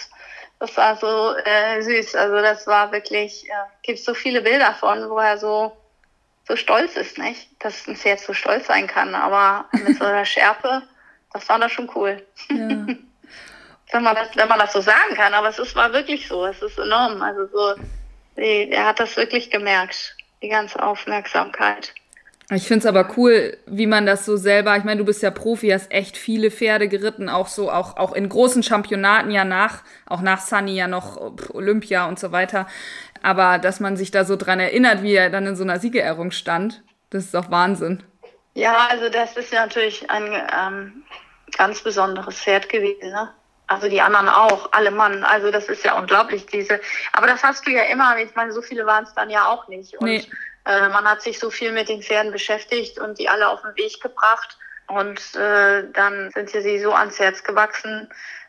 das 0.59 0.77
war 0.77 0.97
so 0.97 1.35
äh, 1.45 1.83
süß. 1.83 2.14
Also 2.14 2.37
das 2.37 2.67
war 2.67 2.93
wirklich, 2.93 3.49
äh, 3.49 3.53
gibt 3.83 3.99
so 3.99 4.14
viele 4.14 4.43
Bilder 4.43 4.75
von, 4.75 5.11
wo 5.11 5.19
er 5.19 5.38
so 5.38 5.73
so 6.47 6.57
stolz 6.57 6.97
ist, 6.97 7.19
nicht? 7.19 7.49
Dass 7.59 7.87
ein 7.87 7.97
Pferd 7.97 8.21
so 8.21 8.33
stolz 8.33 8.67
sein 8.67 8.87
kann, 8.87 9.14
aber 9.14 9.67
mit 9.73 9.99
so 9.99 10.05
einer 10.05 10.25
Schärpe, 10.25 10.83
das 11.33 11.49
war 11.49 11.59
doch 11.59 11.71
schon 11.71 11.90
cool. 11.95 12.25
Ja. 12.51 12.57
wenn, 13.93 14.03
man 14.03 14.14
das, 14.14 14.37
wenn 14.37 14.49
man 14.49 14.59
das 14.59 14.73
so 14.73 14.81
sagen 14.81 15.14
kann, 15.14 15.35
aber 15.35 15.49
es 15.49 15.59
ist, 15.59 15.75
war 15.75 15.93
wirklich 15.93 16.29
so, 16.29 16.45
es 16.47 16.61
ist 16.62 16.79
enorm. 16.79 17.23
Also 17.23 17.47
so, 17.47 17.75
er 18.37 18.87
hat 18.87 19.01
das 19.01 19.17
wirklich 19.17 19.51
gemerkt, 19.51 20.17
die 20.43 20.49
ganze 20.49 20.83
Aufmerksamkeit. 20.83 21.95
Ich 22.51 22.69
finde 22.69 22.81
es 22.81 22.87
aber 22.87 23.15
cool, 23.17 23.57
wie 23.67 23.87
man 23.87 24.05
das 24.05 24.27
so 24.27 24.37
selber, 24.37 24.77
ich 24.77 24.85
meine, 24.85 24.99
du 24.99 25.05
bist 25.07 25.23
ja 25.23 25.31
Profi, 25.31 25.71
hast 25.71 25.91
echt 25.91 26.19
viele 26.19 26.51
Pferde 26.51 26.89
geritten, 26.89 27.31
auch 27.31 27.49
so, 27.49 27.71
auch, 27.71 27.97
auch 27.97 28.13
in 28.13 28.29
großen 28.29 28.63
Championaten 28.63 29.31
ja 29.31 29.45
nach, 29.45 29.83
auch 30.07 30.21
nach 30.21 30.41
Sunny 30.41 30.77
ja 30.77 30.87
noch 30.87 31.17
Olympia 31.55 32.07
und 32.07 32.19
so 32.19 32.33
weiter. 32.33 32.67
Aber 33.23 33.59
dass 33.59 33.81
man 33.81 33.97
sich 33.97 34.11
da 34.11 34.25
so 34.25 34.37
dran 34.37 34.61
erinnert, 34.61 35.03
wie 35.03 35.15
er 35.15 35.31
dann 35.31 35.47
in 35.47 35.57
so 35.57 35.65
einer 35.65 35.81
Siegerehrung 35.81 36.33
stand, 36.33 36.83
das 37.09 37.25
ist 37.25 37.35
doch 37.35 37.51
Wahnsinn. 37.51 38.03
Ja, 38.53 38.89
also 38.91 39.09
das 39.09 39.37
ist 39.37 39.53
ja 39.53 39.65
natürlich 39.65 40.11
ein 40.11 40.31
ähm, 40.33 41.05
ganz 41.57 41.83
besonderes 41.83 42.39
Pferd 42.41 42.69
gewesen, 42.69 43.11
ne? 43.11 43.31
Also 43.67 43.89
die 43.89 44.03
anderen 44.03 44.29
auch, 44.29 44.69
alle 44.73 44.91
Mann. 44.91 45.25
Also 45.25 45.51
das 45.51 45.71
ist 45.71 45.85
ja 45.85 45.99
unglaublich, 45.99 46.45
diese. 46.45 46.81
Aber 47.13 47.27
das 47.27 47.43
hast 47.43 47.67
du 47.67 47.71
ja 47.71 47.85
immer. 47.85 48.19
Ich 48.19 48.35
meine, 48.35 48.53
so 48.53 48.61
viele 48.61 48.85
waren 48.85 49.05
es 49.05 49.15
dann 49.15 49.31
ja 49.31 49.49
auch 49.49 49.69
nicht. 49.69 49.97
Und 49.97 50.07
nee. 50.07 50.23
Äh, 50.66 50.88
man 50.88 51.05
hat 51.05 51.22
sich 51.22 51.38
so 51.38 51.50
viel 51.50 51.72
mit 51.72 51.88
den 51.88 52.03
Pferden 52.03 52.33
beschäftigt 52.33 52.98
und 52.98 53.18
die 53.18 53.29
alle 53.29 53.48
auf 53.48 53.62
den 53.62 53.77
Weg 53.77 54.00
gebracht. 54.00 54.59
Und 54.87 55.18
äh, 55.35 55.85
dann 55.92 56.31
sind 56.33 56.50
sie 56.50 56.79
so 56.79 56.92
ans 56.92 57.18
Herz 57.18 57.42
gewachsen. 57.42 58.09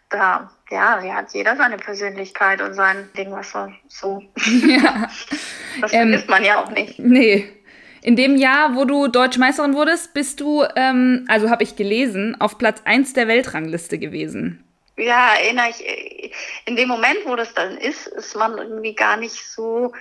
Da, 0.09 0.51
ja, 0.69 1.01
ja, 1.01 1.15
hat 1.15 1.33
jeder 1.33 1.55
seine 1.55 1.77
Persönlichkeit 1.77 2.61
und 2.61 2.73
sein 2.73 3.09
Ding, 3.17 3.31
was 3.31 3.51
so. 3.51 3.71
so. 3.87 4.23
Ja. 4.67 5.09
das 5.81 5.93
ähm, 5.93 6.09
vergisst 6.09 6.29
man 6.29 6.43
ja 6.43 6.63
auch 6.63 6.69
nicht. 6.71 6.99
Nee. 6.99 7.51
In 8.01 8.15
dem 8.15 8.35
Jahr, 8.35 8.75
wo 8.75 8.85
du 8.85 9.07
Deutsche 9.07 9.39
Meisterin 9.39 9.73
wurdest, 9.73 10.13
bist 10.13 10.39
du, 10.39 10.63
ähm, 10.75 11.25
also 11.27 11.49
habe 11.49 11.63
ich 11.63 11.75
gelesen, 11.75 12.39
auf 12.39 12.59
Platz 12.59 12.81
1 12.85 13.13
der 13.13 13.27
Weltrangliste 13.27 13.97
gewesen 13.97 14.65
ja, 14.97 15.33
erinnere 15.35 15.69
ich, 15.69 16.33
in 16.65 16.75
dem 16.75 16.87
Moment, 16.87 17.17
wo 17.25 17.35
das 17.35 17.53
dann 17.53 17.77
ist, 17.77 18.07
ist 18.07 18.35
man 18.35 18.57
irgendwie 18.57 18.95
gar 18.95 19.17
nicht 19.17 19.35
so, 19.35 19.87
äh, 19.87 19.97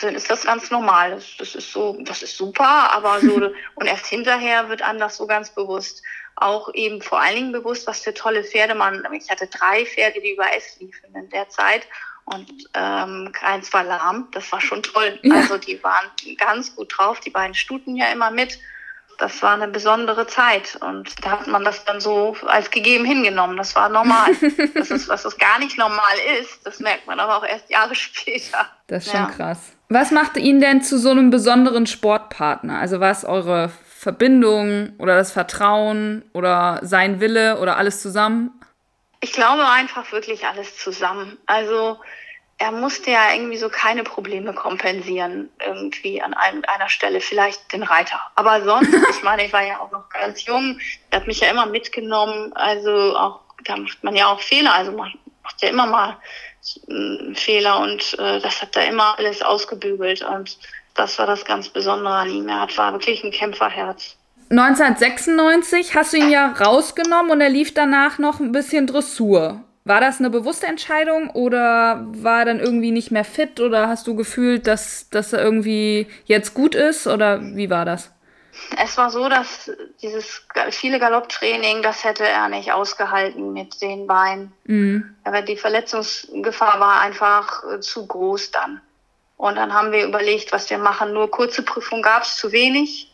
dann 0.00 0.14
ist 0.14 0.30
das 0.30 0.44
ganz 0.44 0.70
normal. 0.70 1.12
Das, 1.12 1.36
das 1.38 1.54
ist 1.54 1.72
so, 1.72 1.96
das 2.00 2.22
ist 2.22 2.36
super, 2.36 2.92
aber 2.92 3.20
so, 3.20 3.34
und 3.74 3.86
erst 3.86 4.06
hinterher 4.06 4.68
wird 4.68 4.82
einem 4.82 4.98
das 4.98 5.16
so 5.16 5.26
ganz 5.26 5.50
bewusst. 5.50 6.02
Auch 6.36 6.72
eben 6.74 7.02
vor 7.02 7.20
allen 7.20 7.34
Dingen 7.34 7.52
bewusst, 7.52 7.86
was 7.86 8.00
für 8.00 8.14
tolle 8.14 8.44
Pferde 8.44 8.74
man, 8.74 9.04
ich 9.12 9.28
hatte 9.28 9.48
drei 9.48 9.84
Pferde, 9.84 10.20
die 10.20 10.34
über 10.34 10.52
S 10.54 10.78
liefen 10.78 11.14
in 11.14 11.28
der 11.30 11.48
Zeit 11.48 11.82
und 12.26 12.68
ähm, 12.74 13.30
keins 13.32 13.72
war 13.72 13.84
lahm. 13.84 14.28
Das 14.32 14.50
war 14.52 14.60
schon 14.60 14.82
toll. 14.82 15.18
Ja. 15.22 15.36
Also 15.36 15.58
die 15.58 15.82
waren 15.82 16.10
ganz 16.36 16.74
gut 16.76 16.92
drauf, 16.96 17.20
die 17.20 17.30
beiden 17.30 17.54
Stuten 17.54 17.96
ja 17.96 18.06
immer 18.12 18.30
mit 18.30 18.58
das 19.18 19.42
war 19.42 19.54
eine 19.54 19.68
besondere 19.68 20.26
Zeit 20.28 20.78
und 20.80 21.24
da 21.24 21.32
hat 21.32 21.46
man 21.48 21.64
das 21.64 21.84
dann 21.84 22.00
so 22.00 22.36
als 22.46 22.70
gegeben 22.70 23.04
hingenommen. 23.04 23.56
Das 23.56 23.74
war 23.74 23.88
normal. 23.88 24.30
das 24.74 24.90
ist, 24.90 25.08
was 25.08 25.24
das 25.24 25.36
gar 25.36 25.58
nicht 25.58 25.76
normal 25.76 26.14
ist, 26.40 26.64
das 26.64 26.78
merkt 26.78 27.06
man 27.06 27.18
aber 27.18 27.36
auch 27.36 27.44
erst 27.44 27.68
Jahre 27.68 27.94
später. 27.96 28.66
Das 28.86 29.06
ist 29.06 29.12
schon 29.12 29.22
ja. 29.22 29.30
krass. 29.30 29.72
Was 29.88 30.12
machte 30.12 30.38
ihn 30.38 30.60
denn 30.60 30.82
zu 30.82 30.98
so 30.98 31.10
einem 31.10 31.30
besonderen 31.30 31.86
Sportpartner? 31.86 32.78
Also 32.78 33.00
war 33.00 33.10
es 33.10 33.24
eure 33.24 33.70
Verbindung 33.98 34.92
oder 34.98 35.16
das 35.16 35.32
Vertrauen 35.32 36.24
oder 36.32 36.78
sein 36.82 37.20
Wille 37.20 37.58
oder 37.58 37.76
alles 37.76 38.00
zusammen? 38.00 38.52
Ich 39.20 39.32
glaube 39.32 39.66
einfach 39.66 40.12
wirklich 40.12 40.46
alles 40.46 40.76
zusammen. 40.76 41.36
Also 41.46 41.98
er 42.58 42.72
musste 42.72 43.12
ja 43.12 43.32
irgendwie 43.32 43.56
so 43.56 43.68
keine 43.68 44.02
Probleme 44.02 44.52
kompensieren, 44.52 45.48
irgendwie 45.64 46.20
an 46.20 46.34
einem, 46.34 46.64
einer 46.66 46.88
Stelle, 46.88 47.20
vielleicht 47.20 47.72
den 47.72 47.84
Reiter. 47.84 48.20
Aber 48.34 48.62
sonst, 48.62 48.92
ich 49.10 49.22
meine, 49.22 49.46
ich 49.46 49.52
war 49.52 49.64
ja 49.64 49.78
auch 49.78 49.92
noch 49.92 50.08
ganz 50.08 50.44
jung, 50.44 50.78
er 51.10 51.20
hat 51.20 51.26
mich 51.28 51.40
ja 51.40 51.50
immer 51.50 51.66
mitgenommen, 51.66 52.52
also 52.54 53.16
auch, 53.16 53.40
da 53.64 53.76
macht 53.76 54.02
man 54.02 54.16
ja 54.16 54.26
auch 54.26 54.40
Fehler, 54.40 54.74
also 54.74 54.92
macht, 54.92 55.16
macht 55.44 55.62
ja 55.62 55.68
immer 55.68 55.86
mal 55.86 56.16
äh, 56.88 57.34
Fehler 57.34 57.78
und 57.78 58.18
äh, 58.18 58.40
das 58.40 58.60
hat 58.60 58.76
er 58.76 58.88
immer 58.88 59.16
alles 59.18 59.40
ausgebügelt 59.40 60.22
und 60.22 60.58
das 60.94 61.16
war 61.18 61.26
das 61.26 61.44
ganz 61.44 61.68
Besondere 61.68 62.14
an 62.14 62.30
ihm. 62.30 62.48
Er 62.48 62.62
hat, 62.62 62.76
war 62.76 62.92
wirklich 62.92 63.22
ein 63.22 63.30
Kämpferherz. 63.30 64.16
1996 64.50 65.94
hast 65.94 66.12
du 66.12 66.16
ihn 66.16 66.30
ja 66.30 66.52
rausgenommen 66.52 67.30
und 67.30 67.40
er 67.40 67.50
lief 67.50 67.72
danach 67.74 68.18
noch 68.18 68.40
ein 68.40 68.50
bisschen 68.50 68.86
Dressur. 68.86 69.62
War 69.88 70.02
das 70.02 70.18
eine 70.18 70.28
bewusste 70.28 70.66
Entscheidung 70.66 71.30
oder 71.30 72.04
war 72.08 72.40
er 72.40 72.44
dann 72.44 72.60
irgendwie 72.60 72.90
nicht 72.90 73.10
mehr 73.10 73.24
fit 73.24 73.58
oder 73.58 73.88
hast 73.88 74.06
du 74.06 74.14
gefühlt, 74.14 74.66
dass, 74.66 75.08
dass 75.08 75.32
er 75.32 75.42
irgendwie 75.42 76.06
jetzt 76.26 76.52
gut 76.52 76.74
ist 76.74 77.06
oder 77.06 77.40
wie 77.40 77.70
war 77.70 77.86
das? 77.86 78.10
Es 78.76 78.98
war 78.98 79.08
so, 79.08 79.30
dass 79.30 79.70
dieses 80.02 80.42
viele 80.72 80.98
Galopptraining, 80.98 81.80
das 81.80 82.04
hätte 82.04 82.28
er 82.28 82.50
nicht 82.50 82.70
ausgehalten 82.70 83.54
mit 83.54 83.80
den 83.80 84.06
Beinen. 84.06 84.52
Mhm. 84.64 85.16
Aber 85.24 85.40
die 85.40 85.56
Verletzungsgefahr 85.56 86.78
war 86.80 87.00
einfach 87.00 87.64
äh, 87.72 87.80
zu 87.80 88.06
groß 88.06 88.50
dann. 88.50 88.82
Und 89.38 89.54
dann 89.54 89.72
haben 89.72 89.90
wir 89.90 90.04
überlegt, 90.04 90.52
was 90.52 90.68
wir 90.68 90.76
machen. 90.76 91.14
Nur 91.14 91.30
kurze 91.30 91.62
Prüfung 91.62 92.02
gab 92.02 92.24
es 92.24 92.36
zu 92.36 92.52
wenig. 92.52 93.10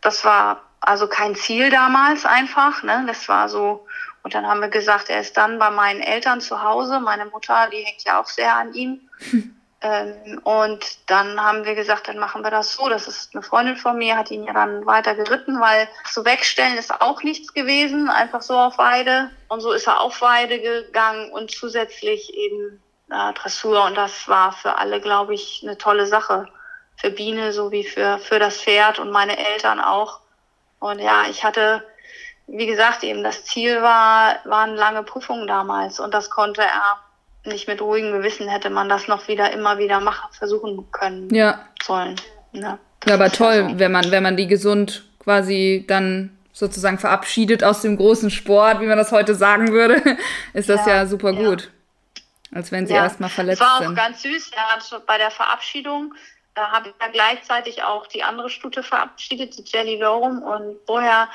Das 0.00 0.24
war 0.24 0.64
also 0.80 1.06
kein 1.06 1.36
Ziel 1.36 1.70
damals 1.70 2.24
einfach. 2.24 2.82
Ne? 2.82 3.04
Das 3.06 3.28
war 3.28 3.48
so, 3.48 3.86
und 4.28 4.34
dann 4.34 4.46
haben 4.46 4.60
wir 4.60 4.68
gesagt, 4.68 5.08
er 5.08 5.20
ist 5.22 5.38
dann 5.38 5.58
bei 5.58 5.70
meinen 5.70 6.02
Eltern 6.02 6.42
zu 6.42 6.62
Hause. 6.62 7.00
Meine 7.00 7.24
Mutter, 7.24 7.70
die 7.72 7.78
hängt 7.78 8.04
ja 8.04 8.20
auch 8.20 8.26
sehr 8.26 8.54
an 8.54 8.74
ihm. 8.74 9.08
ähm, 9.80 10.38
und 10.44 10.84
dann 11.06 11.42
haben 11.42 11.64
wir 11.64 11.74
gesagt, 11.74 12.08
dann 12.08 12.18
machen 12.18 12.44
wir 12.44 12.50
das 12.50 12.74
so. 12.74 12.90
Das 12.90 13.08
ist 13.08 13.34
eine 13.34 13.42
Freundin 13.42 13.78
von 13.78 13.96
mir, 13.96 14.18
hat 14.18 14.30
ihn 14.30 14.44
ja 14.44 14.52
dann 14.52 14.84
weiter 14.84 15.14
geritten, 15.14 15.58
weil 15.62 15.88
so 16.10 16.26
wegstellen 16.26 16.76
ist 16.76 17.00
auch 17.00 17.22
nichts 17.22 17.54
gewesen, 17.54 18.10
einfach 18.10 18.42
so 18.42 18.54
auf 18.54 18.76
Weide. 18.76 19.30
Und 19.48 19.62
so 19.62 19.72
ist 19.72 19.86
er 19.86 19.98
auf 20.02 20.20
Weide 20.20 20.60
gegangen 20.60 21.30
und 21.30 21.50
zusätzlich 21.50 22.34
eben 22.34 22.82
äh, 23.10 23.32
Dressur. 23.32 23.82
Und 23.86 23.94
das 23.94 24.28
war 24.28 24.52
für 24.52 24.76
alle, 24.76 25.00
glaube 25.00 25.32
ich, 25.32 25.62
eine 25.62 25.78
tolle 25.78 26.06
Sache. 26.06 26.50
Für 26.98 27.10
Biene 27.10 27.54
sowie 27.54 27.84
für, 27.84 28.18
für 28.18 28.38
das 28.38 28.60
Pferd 28.60 28.98
und 28.98 29.10
meine 29.10 29.38
Eltern 29.38 29.80
auch. 29.80 30.20
Und 30.80 30.98
ja, 30.98 31.24
ich 31.30 31.44
hatte 31.44 31.82
wie 32.48 32.66
gesagt, 32.66 33.04
eben 33.04 33.22
das 33.22 33.44
Ziel 33.44 33.82
war, 33.82 34.36
waren 34.44 34.74
lange 34.74 35.02
Prüfungen 35.02 35.46
damals 35.46 36.00
und 36.00 36.14
das 36.14 36.30
konnte 36.30 36.62
er 36.62 36.98
nicht 37.44 37.68
mit 37.68 37.80
ruhigem 37.80 38.12
Gewissen 38.12 38.48
hätte 38.48 38.70
man 38.70 38.88
das 38.88 39.06
noch 39.06 39.28
wieder 39.28 39.52
immer 39.52 39.78
wieder 39.78 40.00
machen, 40.00 40.28
versuchen 40.32 40.90
können 40.90 41.32
ja. 41.32 41.66
sollen. 41.82 42.16
Ja, 42.52 42.78
ja 43.06 43.14
aber 43.14 43.30
toll, 43.30 43.68
so. 43.70 43.78
wenn 43.78 43.92
man, 43.92 44.10
wenn 44.10 44.22
man 44.22 44.36
die 44.36 44.46
gesund 44.46 45.04
quasi 45.22 45.84
dann 45.86 46.36
sozusagen 46.52 46.98
verabschiedet 46.98 47.62
aus 47.62 47.82
dem 47.82 47.96
großen 47.96 48.30
Sport, 48.30 48.80
wie 48.80 48.86
man 48.86 48.98
das 48.98 49.12
heute 49.12 49.34
sagen 49.34 49.72
würde, 49.72 50.02
ist 50.52 50.68
das 50.68 50.84
ja, 50.86 50.96
ja 50.96 51.06
super 51.06 51.32
gut. 51.32 51.70
Als 52.52 52.72
wenn 52.72 52.86
sie 52.86 52.94
ja. 52.94 53.04
erstmal 53.04 53.28
verletzt 53.28 53.58
sind. 53.58 53.66
Es 53.66 53.72
war 53.72 53.80
auch 53.80 53.86
sind. 53.86 53.94
ganz 53.94 54.22
süß. 54.22 54.50
Er 54.56 54.74
hat 54.74 55.06
bei 55.06 55.18
der 55.18 55.30
Verabschiedung 55.30 56.14
da 56.58 56.72
habe 56.72 56.88
ich 56.88 56.94
ja 57.00 57.08
gleichzeitig 57.08 57.84
auch 57.84 58.08
die 58.08 58.24
andere 58.24 58.50
Stute 58.50 58.82
verabschiedet, 58.82 59.56
die 59.56 59.64
Jelly 59.64 59.96
Lorum. 59.96 60.42
Und 60.42 60.76
vorher 60.86 61.28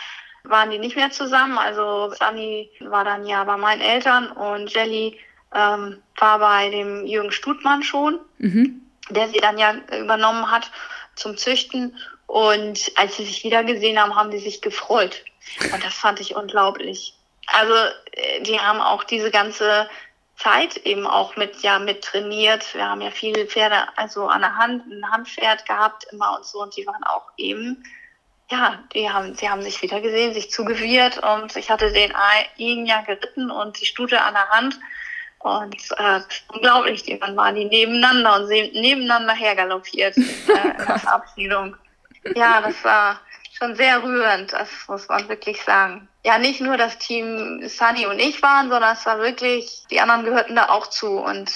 waren 0.43 0.71
die 0.71 0.79
nicht 0.79 0.95
mehr 0.95 1.11
zusammen. 1.11 1.57
Also 1.57 2.13
Sunny 2.13 2.69
war 2.81 3.03
dann 3.03 3.25
ja 3.25 3.43
bei 3.43 3.57
meinen 3.57 3.81
Eltern 3.81 4.31
und 4.31 4.73
Jelly 4.73 5.19
ähm, 5.53 6.01
war 6.17 6.39
bei 6.39 6.69
dem 6.69 7.05
Jürgen 7.05 7.31
Stutmann 7.31 7.83
schon, 7.83 8.19
mhm. 8.39 8.81
der 9.09 9.29
sie 9.29 9.39
dann 9.39 9.57
ja 9.57 9.75
übernommen 9.99 10.51
hat 10.51 10.69
zum 11.15 11.37
Züchten. 11.37 11.97
Und 12.27 12.91
als 12.95 13.17
sie 13.17 13.25
sich 13.25 13.43
wieder 13.43 13.63
gesehen 13.63 13.99
haben, 13.99 14.15
haben 14.15 14.31
die 14.31 14.39
sich 14.39 14.61
gefreut. 14.61 15.23
Und 15.71 15.83
das 15.83 15.93
fand 15.93 16.19
ich 16.19 16.35
unglaublich. 16.35 17.15
Also 17.47 17.73
äh, 17.73 18.41
die 18.41 18.59
haben 18.59 18.81
auch 18.81 19.03
diese 19.03 19.31
ganze 19.31 19.89
Zeit 20.37 20.77
eben 20.77 21.05
auch 21.05 21.35
mit 21.35 21.61
ja 21.61 21.79
mit 21.79 22.03
trainiert. 22.03 22.73
Wir 22.73 22.89
haben 22.89 23.01
ja 23.01 23.11
viele 23.11 23.45
Pferde 23.45 23.75
also 23.95 24.27
an 24.27 24.41
der 24.41 24.55
Hand, 24.57 24.85
ein 24.87 25.09
Handpferd 25.11 25.65
gehabt 25.65 26.05
immer 26.11 26.37
und 26.37 26.45
so 26.45 26.61
und 26.61 26.75
die 26.75 26.87
waren 26.87 27.03
auch 27.03 27.29
eben 27.37 27.83
ja, 28.53 28.83
die 28.93 29.09
haben, 29.09 29.33
sie 29.33 29.49
haben 29.49 29.63
sich 29.63 29.81
wieder 29.81 29.99
gesehen, 29.99 30.33
sich 30.35 30.51
zugewirrt 30.51 31.17
und 31.17 31.55
ich 31.55 31.71
hatte 31.71 31.91
den 31.91 32.13
ihn 32.57 32.85
ja 32.85 33.01
geritten 33.01 33.49
und 33.49 33.81
die 33.81 33.87
Stute 33.87 34.21
an 34.21 34.35
der 34.35 34.47
Hand. 34.49 34.79
Und 35.39 35.75
äh, 35.97 36.21
unglaublich, 36.53 37.01
die 37.03 37.19
dann 37.19 37.35
waren 37.35 37.55
die 37.55 37.65
nebeneinander 37.65 38.35
und 38.35 38.47
sie 38.47 38.71
nebeneinander 38.73 39.33
hergaloppiert 39.33 40.15
äh, 40.17 40.21
in 40.21 40.77
der 40.87 40.99
Verabschiedung. 40.99 41.75
Ja, 42.35 42.61
das 42.61 42.81
war 42.83 43.19
schon 43.57 43.75
sehr 43.75 44.01
rührend, 44.03 44.53
das 44.53 44.69
muss 44.87 45.09
man 45.09 45.27
wirklich 45.27 45.61
sagen. 45.63 46.07
Ja, 46.23 46.37
nicht 46.37 46.61
nur 46.61 46.77
das 46.77 46.99
Team 46.99 47.67
Sunny 47.67 48.05
und 48.05 48.19
ich 48.19 48.41
waren, 48.43 48.69
sondern 48.69 48.93
es 48.93 49.05
war 49.05 49.17
wirklich, 49.17 49.83
die 49.89 49.99
anderen 49.99 50.23
gehörten 50.25 50.55
da 50.55 50.69
auch 50.69 50.87
zu 50.87 51.17
und 51.17 51.51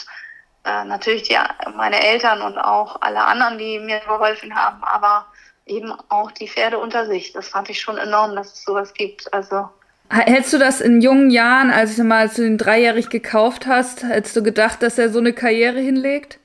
äh, 0.66 0.84
natürlich 0.84 1.24
die, 1.24 1.38
meine 1.76 2.04
Eltern 2.04 2.42
und 2.42 2.58
auch 2.58 3.02
alle 3.02 3.24
anderen, 3.24 3.60
die 3.60 3.80
mir 3.80 4.00
geholfen 4.00 4.54
haben, 4.56 4.84
aber 4.84 5.28
eben 5.68 5.92
auch 6.10 6.32
die 6.32 6.48
Pferde 6.48 6.78
unter 6.78 7.06
sich. 7.06 7.34
Das 7.34 7.50
fand 7.50 7.70
ich 7.70 7.80
schon 7.80 7.98
enorm, 7.98 8.36
dass 8.36 8.54
es 8.54 8.64
sowas 8.64 8.94
gibt. 8.94 9.34
Also 9.34 9.70
Hättest 10.10 10.54
du 10.54 10.58
das 10.58 10.80
in 10.80 11.02
jungen 11.02 11.30
Jahren, 11.30 11.70
als 11.70 11.98
du 11.98 12.04
mal 12.04 12.20
als 12.20 12.36
du 12.36 12.44
den 12.44 12.58
dreijährig 12.58 13.10
gekauft 13.10 13.68
hast, 13.68 14.04
hättest 14.04 14.36
du 14.38 14.44
gedacht, 14.44 14.82
dass 14.82 14.98
er 14.98 15.10
so 15.10 15.20
eine 15.20 15.34
Karriere 15.34 15.80
hinlegt? 15.80 16.40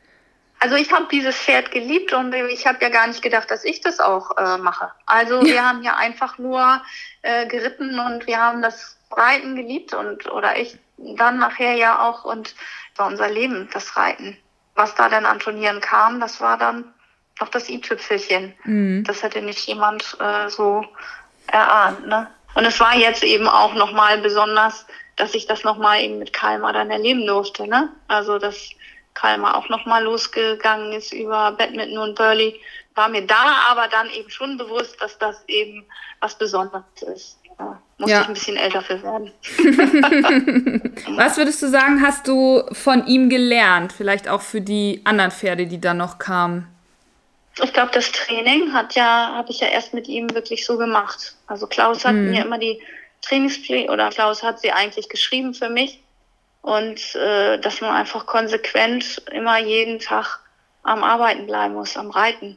Also 0.58 0.76
ich 0.76 0.92
habe 0.92 1.06
dieses 1.10 1.36
Pferd 1.36 1.70
geliebt 1.70 2.12
und 2.12 2.32
ich 2.34 2.66
habe 2.66 2.78
ja 2.80 2.88
gar 2.88 3.06
nicht 3.06 3.22
gedacht, 3.22 3.50
dass 3.50 3.64
ich 3.64 3.80
das 3.80 4.00
auch 4.00 4.36
äh, 4.36 4.58
mache. 4.58 4.90
Also 5.06 5.40
ja. 5.40 5.44
wir 5.54 5.68
haben 5.68 5.82
ja 5.82 5.96
einfach 5.96 6.38
nur 6.38 6.82
äh, 7.22 7.46
geritten 7.46 7.98
und 7.98 8.26
wir 8.26 8.38
haben 8.38 8.62
das 8.62 8.96
Reiten 9.10 9.56
geliebt 9.56 9.94
und 9.94 10.30
oder 10.30 10.56
ich 10.56 10.78
dann 10.98 11.38
nachher 11.38 11.74
ja 11.74 12.00
auch 12.00 12.24
und 12.24 12.54
war 12.96 13.06
unser 13.06 13.28
Leben 13.28 13.68
das 13.72 13.96
Reiten. 13.96 14.36
Was 14.74 14.94
da 14.94 15.08
dann 15.08 15.26
an 15.26 15.38
Turnieren 15.38 15.80
kam, 15.80 16.20
das 16.20 16.40
war 16.40 16.58
dann 16.58 16.92
noch 17.42 17.48
das 17.48 17.68
i-Tüpfelchen. 17.68 18.54
Mhm. 18.64 19.04
Das 19.04 19.22
hätte 19.22 19.42
nicht 19.42 19.66
jemand 19.66 20.16
äh, 20.20 20.48
so 20.48 20.84
erahnt. 21.48 22.06
Ne? 22.06 22.28
Und 22.54 22.64
es 22.64 22.78
war 22.78 22.96
jetzt 22.96 23.24
eben 23.24 23.48
auch 23.48 23.74
nochmal 23.74 24.18
besonders, 24.18 24.86
dass 25.16 25.34
ich 25.34 25.46
das 25.46 25.64
nochmal 25.64 26.00
eben 26.00 26.18
mit 26.18 26.32
Kalmar 26.32 26.72
dann 26.72 26.90
erleben 26.90 27.26
durfte. 27.26 27.66
Ne? 27.66 27.90
Also, 28.08 28.38
dass 28.38 28.70
Kalmar 29.14 29.56
auch 29.56 29.68
nochmal 29.68 30.04
losgegangen 30.04 30.92
ist 30.92 31.12
über 31.12 31.52
Badminton 31.52 31.98
und 31.98 32.14
Burley, 32.14 32.60
war 32.94 33.08
mir 33.08 33.26
da 33.26 33.64
aber 33.70 33.88
dann 33.88 34.08
eben 34.10 34.30
schon 34.30 34.56
bewusst, 34.56 35.00
dass 35.00 35.18
das 35.18 35.42
eben 35.48 35.84
was 36.20 36.36
Besonderes 36.36 36.84
ist. 37.14 37.38
Ja, 37.58 37.82
muss 37.98 38.10
ja. 38.10 38.20
ich 38.22 38.28
ein 38.28 38.34
bisschen 38.34 38.56
älter 38.56 38.82
für 38.82 39.02
werden. 39.02 39.30
was 41.16 41.36
würdest 41.36 41.62
du 41.62 41.68
sagen, 41.68 42.02
hast 42.02 42.28
du 42.28 42.62
von 42.72 43.06
ihm 43.06 43.28
gelernt? 43.28 43.92
Vielleicht 43.92 44.28
auch 44.28 44.40
für 44.40 44.60
die 44.60 45.02
anderen 45.04 45.30
Pferde, 45.30 45.66
die 45.66 45.80
dann 45.80 45.98
noch 45.98 46.18
kamen? 46.18 46.72
Ich 47.60 47.72
glaube, 47.72 47.90
das 47.92 48.12
Training 48.12 48.72
hat 48.72 48.94
ja, 48.94 49.32
habe 49.34 49.50
ich 49.50 49.60
ja 49.60 49.68
erst 49.68 49.92
mit 49.92 50.08
ihm 50.08 50.32
wirklich 50.34 50.64
so 50.64 50.78
gemacht. 50.78 51.36
Also 51.46 51.66
Klaus 51.66 52.04
hat 52.04 52.14
mhm. 52.14 52.30
mir 52.30 52.44
immer 52.44 52.58
die 52.58 52.80
Trainingspläne 53.20 53.90
oder 53.90 54.10
Klaus 54.10 54.42
hat 54.42 54.60
sie 54.60 54.72
eigentlich 54.72 55.08
geschrieben 55.08 55.54
für 55.54 55.68
mich. 55.68 56.02
Und 56.62 57.14
äh, 57.16 57.58
dass 57.58 57.80
man 57.80 57.90
einfach 57.90 58.24
konsequent 58.26 59.22
immer 59.32 59.58
jeden 59.58 59.98
Tag 59.98 60.40
am 60.82 61.02
Arbeiten 61.02 61.46
bleiben 61.46 61.74
muss, 61.74 61.96
am 61.96 62.10
Reiten. 62.10 62.56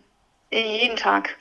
Jeden 0.52 0.96
Tag. 0.96 1.36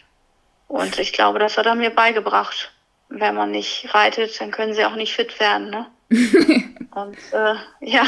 Und 0.67 0.99
ich 0.99 1.13
glaube, 1.13 1.39
das 1.39 1.59
hat 1.59 1.67
er 1.67 1.75
mir 1.75 1.91
beigebracht. 1.91 2.73
Wenn 3.09 3.35
man 3.35 3.51
nicht 3.51 3.95
reitet, 3.95 4.41
dann 4.41 4.51
können 4.51 4.75
sie 4.75 4.85
auch 4.85 4.97
nicht 4.97 5.15
fit 5.15 5.39
werden. 5.39 5.71
Ne? 5.71 5.87
und 6.91 7.19
äh, 7.33 7.55
ja, 7.81 8.05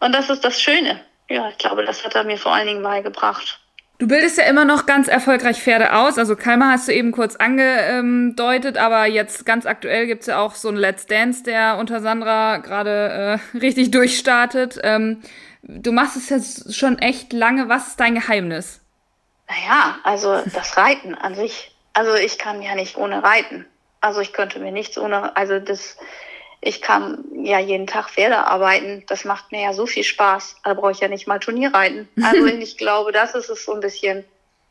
und 0.00 0.12
das 0.12 0.30
ist 0.30 0.44
das 0.44 0.60
Schöne. 0.60 1.00
Ja, 1.28 1.48
ich 1.50 1.58
glaube, 1.58 1.84
das 1.84 2.04
hat 2.04 2.14
er 2.14 2.24
mir 2.24 2.38
vor 2.38 2.54
allen 2.54 2.66
Dingen 2.66 2.82
beigebracht. 2.82 3.60
Du 3.98 4.08
bildest 4.08 4.38
ja 4.38 4.44
immer 4.44 4.64
noch 4.64 4.86
ganz 4.86 5.06
erfolgreich 5.06 5.62
Pferde 5.62 5.94
aus. 5.94 6.18
Also 6.18 6.34
Kalmar 6.34 6.72
hast 6.72 6.88
du 6.88 6.92
eben 6.92 7.12
kurz 7.12 7.36
angedeutet, 7.36 8.76
aber 8.76 9.06
jetzt 9.06 9.46
ganz 9.46 9.66
aktuell 9.66 10.06
gibt's 10.06 10.26
ja 10.26 10.40
auch 10.40 10.56
so 10.56 10.68
ein 10.68 10.76
Let's 10.76 11.06
Dance, 11.06 11.44
der 11.44 11.76
unter 11.78 12.00
Sandra 12.00 12.56
gerade 12.56 13.40
äh, 13.54 13.58
richtig 13.58 13.92
durchstartet. 13.92 14.80
Ähm, 14.82 15.22
du 15.62 15.92
machst 15.92 16.16
es 16.16 16.28
jetzt 16.28 16.74
schon 16.74 16.98
echt 16.98 17.32
lange. 17.32 17.68
Was 17.68 17.88
ist 17.88 18.00
dein 18.00 18.16
Geheimnis? 18.16 18.80
Naja, 19.48 19.98
also 20.02 20.42
das 20.52 20.76
Reiten 20.76 21.14
an 21.14 21.36
sich. 21.36 21.76
Also 21.92 22.14
ich 22.14 22.38
kann 22.38 22.62
ja 22.62 22.74
nicht 22.74 22.96
ohne 22.96 23.22
Reiten. 23.22 23.64
Also 24.00 24.20
ich 24.20 24.32
könnte 24.32 24.58
mir 24.58 24.72
nichts 24.72 24.98
ohne, 24.98 25.36
also 25.36 25.60
das, 25.60 25.96
ich 26.66 26.80
kann 26.80 27.22
ja 27.42 27.58
jeden 27.58 27.86
Tag 27.86 28.08
Pferde 28.08 28.38
arbeiten. 28.38 29.04
Das 29.06 29.26
macht 29.26 29.52
mir 29.52 29.62
ja 29.62 29.74
so 29.74 29.86
viel 29.86 30.02
Spaß. 30.02 30.56
Da 30.64 30.72
brauche 30.72 30.92
ich 30.92 31.00
ja 31.00 31.08
nicht 31.08 31.26
mal 31.26 31.38
Turnier 31.38 31.74
reiten. 31.74 32.08
Also 32.22 32.46
ich 32.46 32.78
glaube, 32.78 33.12
das 33.12 33.34
ist 33.34 33.50
es 33.50 33.66
so 33.66 33.74
ein 33.74 33.80
bisschen. 33.80 34.24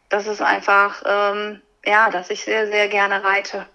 Das 0.10 0.26
ist 0.26 0.42
einfach, 0.42 1.04
ähm, 1.06 1.62
ja, 1.86 2.10
dass 2.10 2.32
ich 2.32 2.44
sehr, 2.44 2.66
sehr 2.66 2.88
gerne 2.88 3.24
reite. 3.24 3.68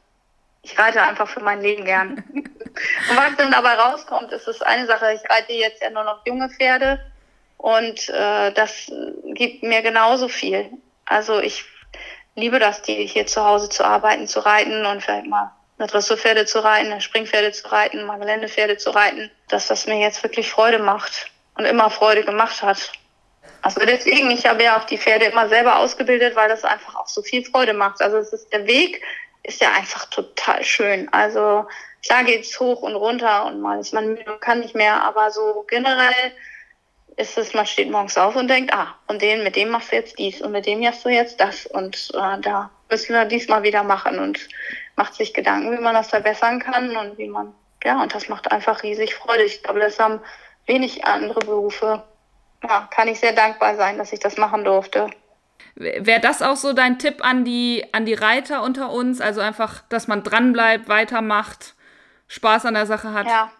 Ich 0.63 0.77
reite 0.77 1.01
einfach 1.01 1.29
für 1.29 1.41
mein 1.41 1.61
Leben 1.61 1.85
gern. 1.85 2.25
und 2.35 3.17
was 3.17 3.37
dann 3.37 3.53
dabei 3.53 3.75
rauskommt, 3.75 4.33
ist 4.33 4.49
es 4.49 4.63
eine 4.63 4.87
Sache. 4.87 5.13
Ich 5.15 5.31
reite 5.31 5.53
jetzt 5.53 5.81
ja 5.81 5.91
nur 5.91 6.03
noch 6.03 6.27
junge 6.27 6.51
Pferde 6.51 7.01
und 7.57 8.09
äh, 8.09 8.53
das 8.53 8.91
gibt 9.27 9.63
mir 9.63 9.83
genauso 9.83 10.27
viel. 10.27 10.69
Also 11.07 11.39
ich 11.39 11.65
liebe 12.35 12.59
das, 12.59 12.83
die 12.83 13.07
hier 13.07 13.27
zu 13.27 13.45
Hause 13.45 13.69
zu 13.69 13.85
arbeiten, 13.85 14.27
zu 14.27 14.41
reiten 14.41 14.85
und 14.87 15.05
vielleicht 15.05 15.29
mal 15.29 15.53
Dressurpferde 15.87 16.45
zu 16.45 16.63
reiten, 16.63 17.01
Springpferde 17.01 17.53
zu 17.53 17.71
reiten, 17.71 18.05
mal 18.05 18.19
Geländepferde 18.19 18.77
zu 18.77 18.91
reiten, 18.91 19.31
dass 19.49 19.69
das 19.69 19.87
mir 19.87 19.99
jetzt 19.99 20.23
wirklich 20.23 20.51
Freude 20.51 20.79
macht 20.79 21.31
und 21.57 21.65
immer 21.65 21.91
Freude 21.91 22.25
gemacht 22.25 22.63
hat. 22.63 22.93
Also 23.63 23.81
deswegen, 23.81 24.31
ich 24.31 24.47
habe 24.47 24.63
ja 24.63 24.79
auch 24.79 24.85
die 24.85 24.99
Pferde 24.99 25.27
immer 25.27 25.49
selber 25.49 25.79
ausgebildet, 25.79 26.37
weil 26.37 26.49
das 26.49 26.65
einfach 26.65 26.97
auch 26.97 27.09
so 27.09 27.23
viel 27.23 27.45
Freude 27.45 27.73
macht. 27.73 28.01
Also 28.01 28.17
es 28.17 28.33
ist 28.33 28.53
der 28.53 28.67
Weg 28.67 29.03
ist 29.43 29.61
ja 29.61 29.73
einfach 29.73 30.07
total 30.07 30.63
schön. 30.63 31.09
Also 31.13 31.67
klar 32.05 32.25
geht's 32.25 32.59
hoch 32.61 32.83
und 32.83 32.95
runter 32.95 33.47
und 33.47 33.61
mal 33.61 33.81
ist 33.81 33.95
man 33.95 34.09
müde 34.09 34.33
und 34.33 34.41
kann 34.41 34.61
nicht 34.61 34.75
mehr, 34.75 35.03
aber 35.03 35.31
so 35.31 35.65
generell 35.69 36.33
ist 37.17 37.37
es, 37.37 37.53
man 37.53 37.67
steht 37.67 37.91
morgens 37.91 38.17
auf 38.17 38.37
und 38.37 38.49
denkt, 38.49 38.73
ah, 38.73 38.95
und 39.09 39.23
den, 39.23 39.43
mit 39.43 39.57
dem 39.57 39.71
machst 39.71 39.91
du 39.91 39.97
jetzt 39.97 40.19
dies 40.19 40.41
und 40.41 40.53
mit 40.53 40.67
dem 40.67 40.81
machst 40.81 41.05
du 41.05 41.09
jetzt 41.09 41.41
das 41.41 41.67
und 41.67 42.11
äh, 42.15 42.41
da 42.41 42.71
müssen 42.91 43.13
wir 43.13 43.25
diesmal 43.25 43.65
wieder 43.65 43.83
machen 43.83 44.19
und 44.19 44.49
macht 44.99 45.15
sich 45.15 45.33
Gedanken, 45.33 45.73
wie 45.73 45.81
man 45.81 45.95
das 45.95 46.11
verbessern 46.11 46.59
kann 46.59 46.95
und 46.95 47.17
wie 47.17 47.29
man, 47.29 47.55
ja, 47.85 48.03
und 48.03 48.15
das 48.15 48.29
macht 48.29 48.53
einfach 48.53 48.83
riesig 48.83 49.15
Freude. 49.15 49.45
Ich 49.45 49.63
glaube, 49.63 49.81
das 49.81 49.99
haben 49.99 50.21
wenig 50.67 51.07
andere 51.07 51.41
Berufe. 51.41 52.03
Ja, 52.63 52.89
kann 52.91 53.09
ich 53.09 53.21
sehr 53.21 53.33
dankbar 53.33 53.77
sein, 53.77 53.97
dass 53.97 54.13
ich 54.13 54.19
das 54.19 54.37
machen 54.37 54.65
durfte. 54.65 55.09
Wäre 55.77 56.21
das 56.21 56.43
auch 56.43 56.57
so 56.57 56.73
dein 56.73 56.99
Tipp 56.99 57.25
an 57.25 57.45
die, 57.45 57.87
an 57.93 58.05
die 58.05 58.15
Reiter 58.15 58.63
unter 58.63 58.91
uns? 58.91 59.21
Also 59.21 59.41
einfach, 59.41 59.83
dass 59.89 60.09
man 60.09 60.25
dranbleibt, 60.25 60.89
weitermacht, 60.89 61.75
Spaß 62.27 62.67
an 62.67 62.75
der 62.75 62.87
Sache 62.87 63.13
hat? 63.13 63.27
Ja, 63.29 63.53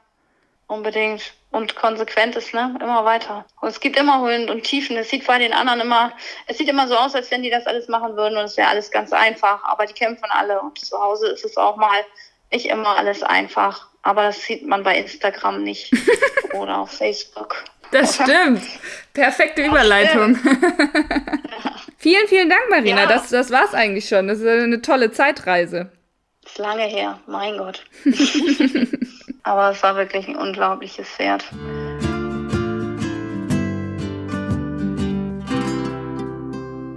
unbedingt 0.67 1.33
und 1.51 1.77
konsequent 1.77 2.37
ist, 2.37 2.53
ne? 2.53 2.77
Immer 2.81 3.05
weiter. 3.05 3.45
Und 3.61 3.69
es 3.69 3.81
gibt 3.81 3.99
immer 3.99 4.21
Höhen 4.23 4.51
und 4.51 4.65
Tiefen. 4.65 4.97
Es 4.97 5.09
sieht 5.09 5.27
bei 5.27 5.39
den 5.39 5.53
anderen 5.53 5.81
immer, 5.81 6.13
es 6.47 6.59
sieht 6.59 6.69
immer 6.69 6.87
so 6.89 6.97
aus, 6.97 7.15
als 7.15 7.31
wenn 7.31 7.43
die 7.43 7.51
das 7.51 7.67
alles 7.67 7.89
machen 7.89 8.17
würden 8.17 8.37
und 8.37 8.45
es 8.45 8.57
wäre 8.57 8.69
alles 8.69 8.91
ganz 8.91 9.13
einfach. 9.13 9.65
Aber 9.65 9.87
die 9.87 9.95
kämpfen 9.95 10.27
alle 10.31 10.61
und 10.61 10.79
zu 10.79 10.99
Hause 10.99 11.29
ist 11.29 11.45
es 11.45 11.57
auch 11.57 11.77
mal 11.77 12.05
nicht 12.53 12.67
immer 12.67 12.99
alles 12.99 13.23
einfach. 13.23 13.89
Aber 14.03 14.25
das 14.25 14.43
sieht 14.43 14.67
man 14.67 14.83
bei 14.83 14.99
Instagram 14.99 15.63
nicht 15.63 15.93
oder 16.55 16.79
auf 16.79 16.91
Facebook. 16.91 17.65
Das 17.91 18.15
stimmt. 18.23 18.63
Perfekte 19.15 19.65
Überleitung. 19.65 20.37
vielen, 21.99 22.29
vielen 22.29 22.51
Dank, 22.51 22.69
Marina. 22.69 23.03
Ja. 23.03 23.07
Das, 23.07 23.31
das 23.31 23.51
war's 23.51 23.75
eigentlich 23.75 24.09
schon. 24.09 24.29
Das 24.29 24.39
ist 24.39 24.47
eine 24.47 24.83
tolle 24.83 25.13
Zeitreise. 25.13 25.91
Ist 26.59 26.65
lange 26.65 26.87
her, 26.87 27.21
mein 27.29 27.57
Gott. 27.57 27.85
Aber 29.45 29.71
es 29.71 29.81
war 29.85 29.95
wirklich 29.95 30.27
ein 30.27 30.35
unglaubliches 30.35 31.09
Pferd. 31.09 31.45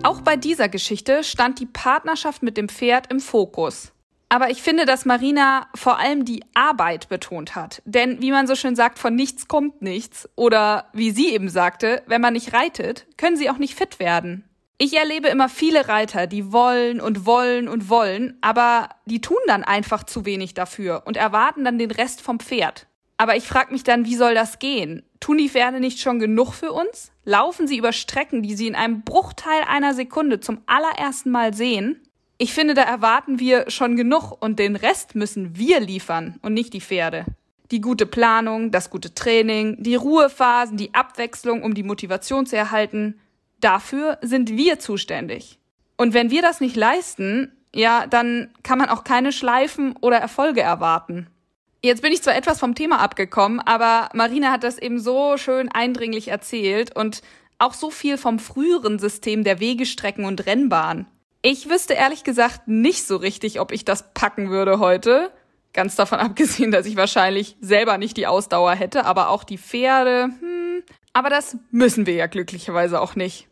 Auch 0.02 0.22
bei 0.22 0.36
dieser 0.36 0.68
Geschichte 0.68 1.24
stand 1.24 1.60
die 1.60 1.68
Partnerschaft 1.68 2.42
mit 2.42 2.58
dem 2.58 2.70
Pferd 2.70 3.12
im 3.12 3.20
Fokus. 3.20 3.92
Aber 4.30 4.50
ich 4.50 4.64
finde, 4.64 4.86
dass 4.86 5.06
Marina 5.06 5.68
vor 5.76 6.00
allem 6.00 6.26
die 6.26 6.44
Arbeit 6.56 7.08
betont 7.08 7.54
hat. 7.54 7.84
Denn 7.86 8.20
wie 8.20 8.32
man 8.32 8.48
so 8.48 8.56
schön 8.56 8.76
sagt, 8.76 8.98
von 8.98 9.14
nichts 9.14 9.48
kommt 9.48 9.84
nichts. 9.84 10.28
Oder 10.36 10.90
wie 10.94 11.12
sie 11.12 11.36
eben 11.36 11.50
sagte, 11.50 12.02
wenn 12.08 12.22
man 12.22 12.34
nicht 12.34 12.52
reitet, 12.52 13.06
können 13.16 13.38
sie 13.38 13.52
auch 13.52 13.60
nicht 13.60 13.76
fit 13.76 14.00
werden. 14.00 14.44
Ich 14.84 14.98
erlebe 14.98 15.28
immer 15.28 15.48
viele 15.48 15.88
Reiter, 15.90 16.26
die 16.26 16.52
wollen 16.52 17.02
und 17.02 17.28
wollen 17.28 17.68
und 17.68 17.88
wollen, 17.88 18.40
aber 18.42 18.90
die 19.06 19.22
tun 19.22 19.38
dann 19.46 19.64
einfach 19.64 20.04
zu 20.04 20.26
wenig 20.26 20.56
dafür 20.56 21.04
und 21.06 21.18
erwarten 21.18 21.64
dann 21.64 21.78
den 21.78 21.92
Rest 21.92 22.20
vom 22.20 22.40
Pferd. 22.40 22.88
Aber 23.16 23.36
ich 23.36 23.44
frage 23.44 23.72
mich 23.72 23.84
dann, 23.84 24.06
wie 24.06 24.16
soll 24.16 24.34
das 24.34 24.58
gehen? 24.58 25.04
Tun 25.20 25.38
die 25.38 25.50
Pferde 25.50 25.80
nicht 25.80 26.00
schon 26.00 26.18
genug 26.18 26.54
für 26.54 26.72
uns? 26.72 27.12
Laufen 27.26 27.68
sie 27.68 27.78
über 27.78 27.94
Strecken, 27.94 28.42
die 28.42 28.56
sie 28.56 28.66
in 28.66 28.74
einem 28.74 29.04
Bruchteil 29.04 29.62
einer 29.68 29.94
Sekunde 29.94 30.40
zum 30.40 30.62
allerersten 30.66 31.30
Mal 31.30 31.54
sehen? 31.54 32.02
Ich 32.40 32.52
finde, 32.52 32.74
da 32.74 32.82
erwarten 32.82 33.38
wir 33.38 33.70
schon 33.70 33.96
genug 33.96 34.32
und 34.42 34.58
den 34.58 34.76
Rest 34.76 35.14
müssen 35.14 35.56
wir 35.56 35.80
liefern 35.80 36.40
und 36.42 36.56
nicht 36.56 36.74
die 36.74 36.82
Pferde. 36.82 37.26
Die 37.70 37.82
gute 37.82 38.08
Planung, 38.08 38.72
das 38.72 38.90
gute 38.90 39.14
Training, 39.14 39.84
die 39.84 39.94
Ruhephasen, 39.94 40.76
die 40.76 40.96
Abwechslung, 40.96 41.62
um 41.62 41.76
die 41.76 41.84
Motivation 41.84 42.48
zu 42.48 42.58
erhalten, 42.58 43.21
Dafür 43.62 44.18
sind 44.22 44.50
wir 44.50 44.80
zuständig. 44.80 45.60
Und 45.98 46.14
wenn 46.14 46.32
wir 46.32 46.42
das 46.42 46.60
nicht 46.60 46.76
leisten, 46.76 47.56
ja, 47.74 48.08
dann 48.08 48.50
kann 48.64 48.78
man 48.78 48.90
auch 48.90 49.04
keine 49.04 49.32
Schleifen 49.32 49.96
oder 50.02 50.18
Erfolge 50.18 50.62
erwarten. 50.62 51.28
Jetzt 51.84 52.02
bin 52.02 52.12
ich 52.12 52.22
zwar 52.22 52.36
etwas 52.36 52.60
vom 52.60 52.76
Thema 52.76 53.00
abgekommen, 53.00 53.60
aber 53.60 54.10
Marina 54.14 54.52
hat 54.52 54.64
das 54.64 54.78
eben 54.78 55.00
so 55.00 55.38
schön 55.38 55.70
eindringlich 55.70 56.28
erzählt 56.28 56.96
und 56.96 57.22
auch 57.58 57.74
so 57.74 57.90
viel 57.90 58.18
vom 58.18 58.40
früheren 58.40 59.00
System 59.00 59.44
der 59.44 59.60
Wegestrecken 59.60 60.26
und 60.26 60.46
Rennbahn. 60.46 61.08
Ich 61.42 61.70
wüsste 61.70 61.94
ehrlich 61.94 62.24
gesagt 62.24 62.68
nicht 62.68 63.06
so 63.08 63.16
richtig, 63.16 63.60
ob 63.60 63.72
ich 63.72 63.86
das 63.86 64.14
packen 64.14 64.50
würde 64.50 64.80
heute. 64.80 65.32
Ganz 65.74 65.96
davon 65.96 66.20
abgesehen, 66.20 66.72
dass 66.72 66.86
ich 66.86 66.98
wahrscheinlich 66.98 67.58
selber 67.62 67.98
nicht 67.98 68.18
die 68.18 68.28
Ausdauer 68.28 68.74
hätte, 68.74 69.06
aber 69.06 69.30
auch 69.30 69.44
die 69.44 69.58
Pferde. 69.58 70.30
Hm, 70.40 70.84
aber 71.14 71.30
das 71.30 71.58
müssen 71.72 72.06
wir 72.06 72.14
ja 72.14 72.28
glücklicherweise 72.28 73.02
auch 73.02 73.16
nicht. 73.16 73.48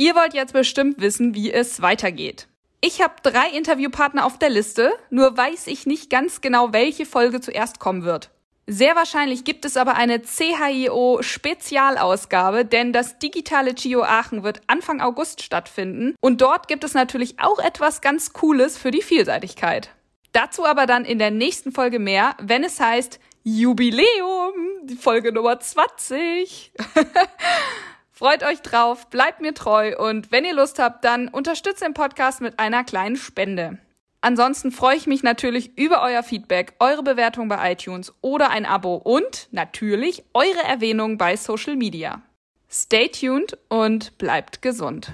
Ihr 0.00 0.14
wollt 0.14 0.32
jetzt 0.32 0.52
bestimmt 0.52 1.00
wissen, 1.00 1.34
wie 1.34 1.52
es 1.52 1.82
weitergeht. 1.82 2.46
Ich 2.80 3.02
habe 3.02 3.14
drei 3.24 3.48
Interviewpartner 3.48 4.24
auf 4.24 4.38
der 4.38 4.48
Liste, 4.48 4.92
nur 5.10 5.36
weiß 5.36 5.66
ich 5.66 5.86
nicht 5.86 6.08
ganz 6.08 6.40
genau, 6.40 6.72
welche 6.72 7.04
Folge 7.04 7.40
zuerst 7.40 7.80
kommen 7.80 8.04
wird. 8.04 8.30
Sehr 8.68 8.94
wahrscheinlich 8.94 9.42
gibt 9.42 9.64
es 9.64 9.76
aber 9.76 9.96
eine 9.96 10.20
CHIO 10.22 11.20
Spezialausgabe, 11.20 12.64
denn 12.64 12.92
das 12.92 13.18
digitale 13.18 13.74
Chio 13.74 14.04
Aachen 14.04 14.44
wird 14.44 14.60
Anfang 14.68 15.00
August 15.00 15.42
stattfinden 15.42 16.14
und 16.20 16.40
dort 16.42 16.68
gibt 16.68 16.84
es 16.84 16.94
natürlich 16.94 17.40
auch 17.40 17.58
etwas 17.58 18.00
ganz 18.00 18.32
Cooles 18.32 18.78
für 18.78 18.92
die 18.92 19.02
Vielseitigkeit. 19.02 19.90
Dazu 20.30 20.64
aber 20.64 20.86
dann 20.86 21.04
in 21.04 21.18
der 21.18 21.32
nächsten 21.32 21.72
Folge 21.72 21.98
mehr, 21.98 22.36
wenn 22.40 22.62
es 22.62 22.78
heißt 22.78 23.18
Jubiläum, 23.42 24.52
die 24.84 24.96
Folge 24.96 25.32
Nummer 25.32 25.58
20. 25.58 26.72
Freut 28.18 28.42
euch 28.42 28.62
drauf, 28.62 29.06
bleibt 29.10 29.40
mir 29.40 29.54
treu 29.54 29.96
und 29.96 30.32
wenn 30.32 30.44
ihr 30.44 30.52
Lust 30.52 30.80
habt, 30.80 31.04
dann 31.04 31.28
unterstützt 31.28 31.82
den 31.82 31.94
Podcast 31.94 32.40
mit 32.40 32.58
einer 32.58 32.82
kleinen 32.82 33.14
Spende. 33.14 33.78
Ansonsten 34.20 34.72
freue 34.72 34.96
ich 34.96 35.06
mich 35.06 35.22
natürlich 35.22 35.78
über 35.78 36.02
euer 36.02 36.24
Feedback, 36.24 36.74
eure 36.80 37.04
Bewertung 37.04 37.46
bei 37.46 37.70
iTunes 37.70 38.12
oder 38.20 38.50
ein 38.50 38.66
Abo 38.66 38.96
und 38.96 39.46
natürlich 39.52 40.24
eure 40.34 40.64
Erwähnung 40.64 41.16
bei 41.16 41.36
Social 41.36 41.76
Media. 41.76 42.20
Stay 42.68 43.06
tuned 43.06 43.56
und 43.68 44.18
bleibt 44.18 44.62
gesund. 44.62 45.12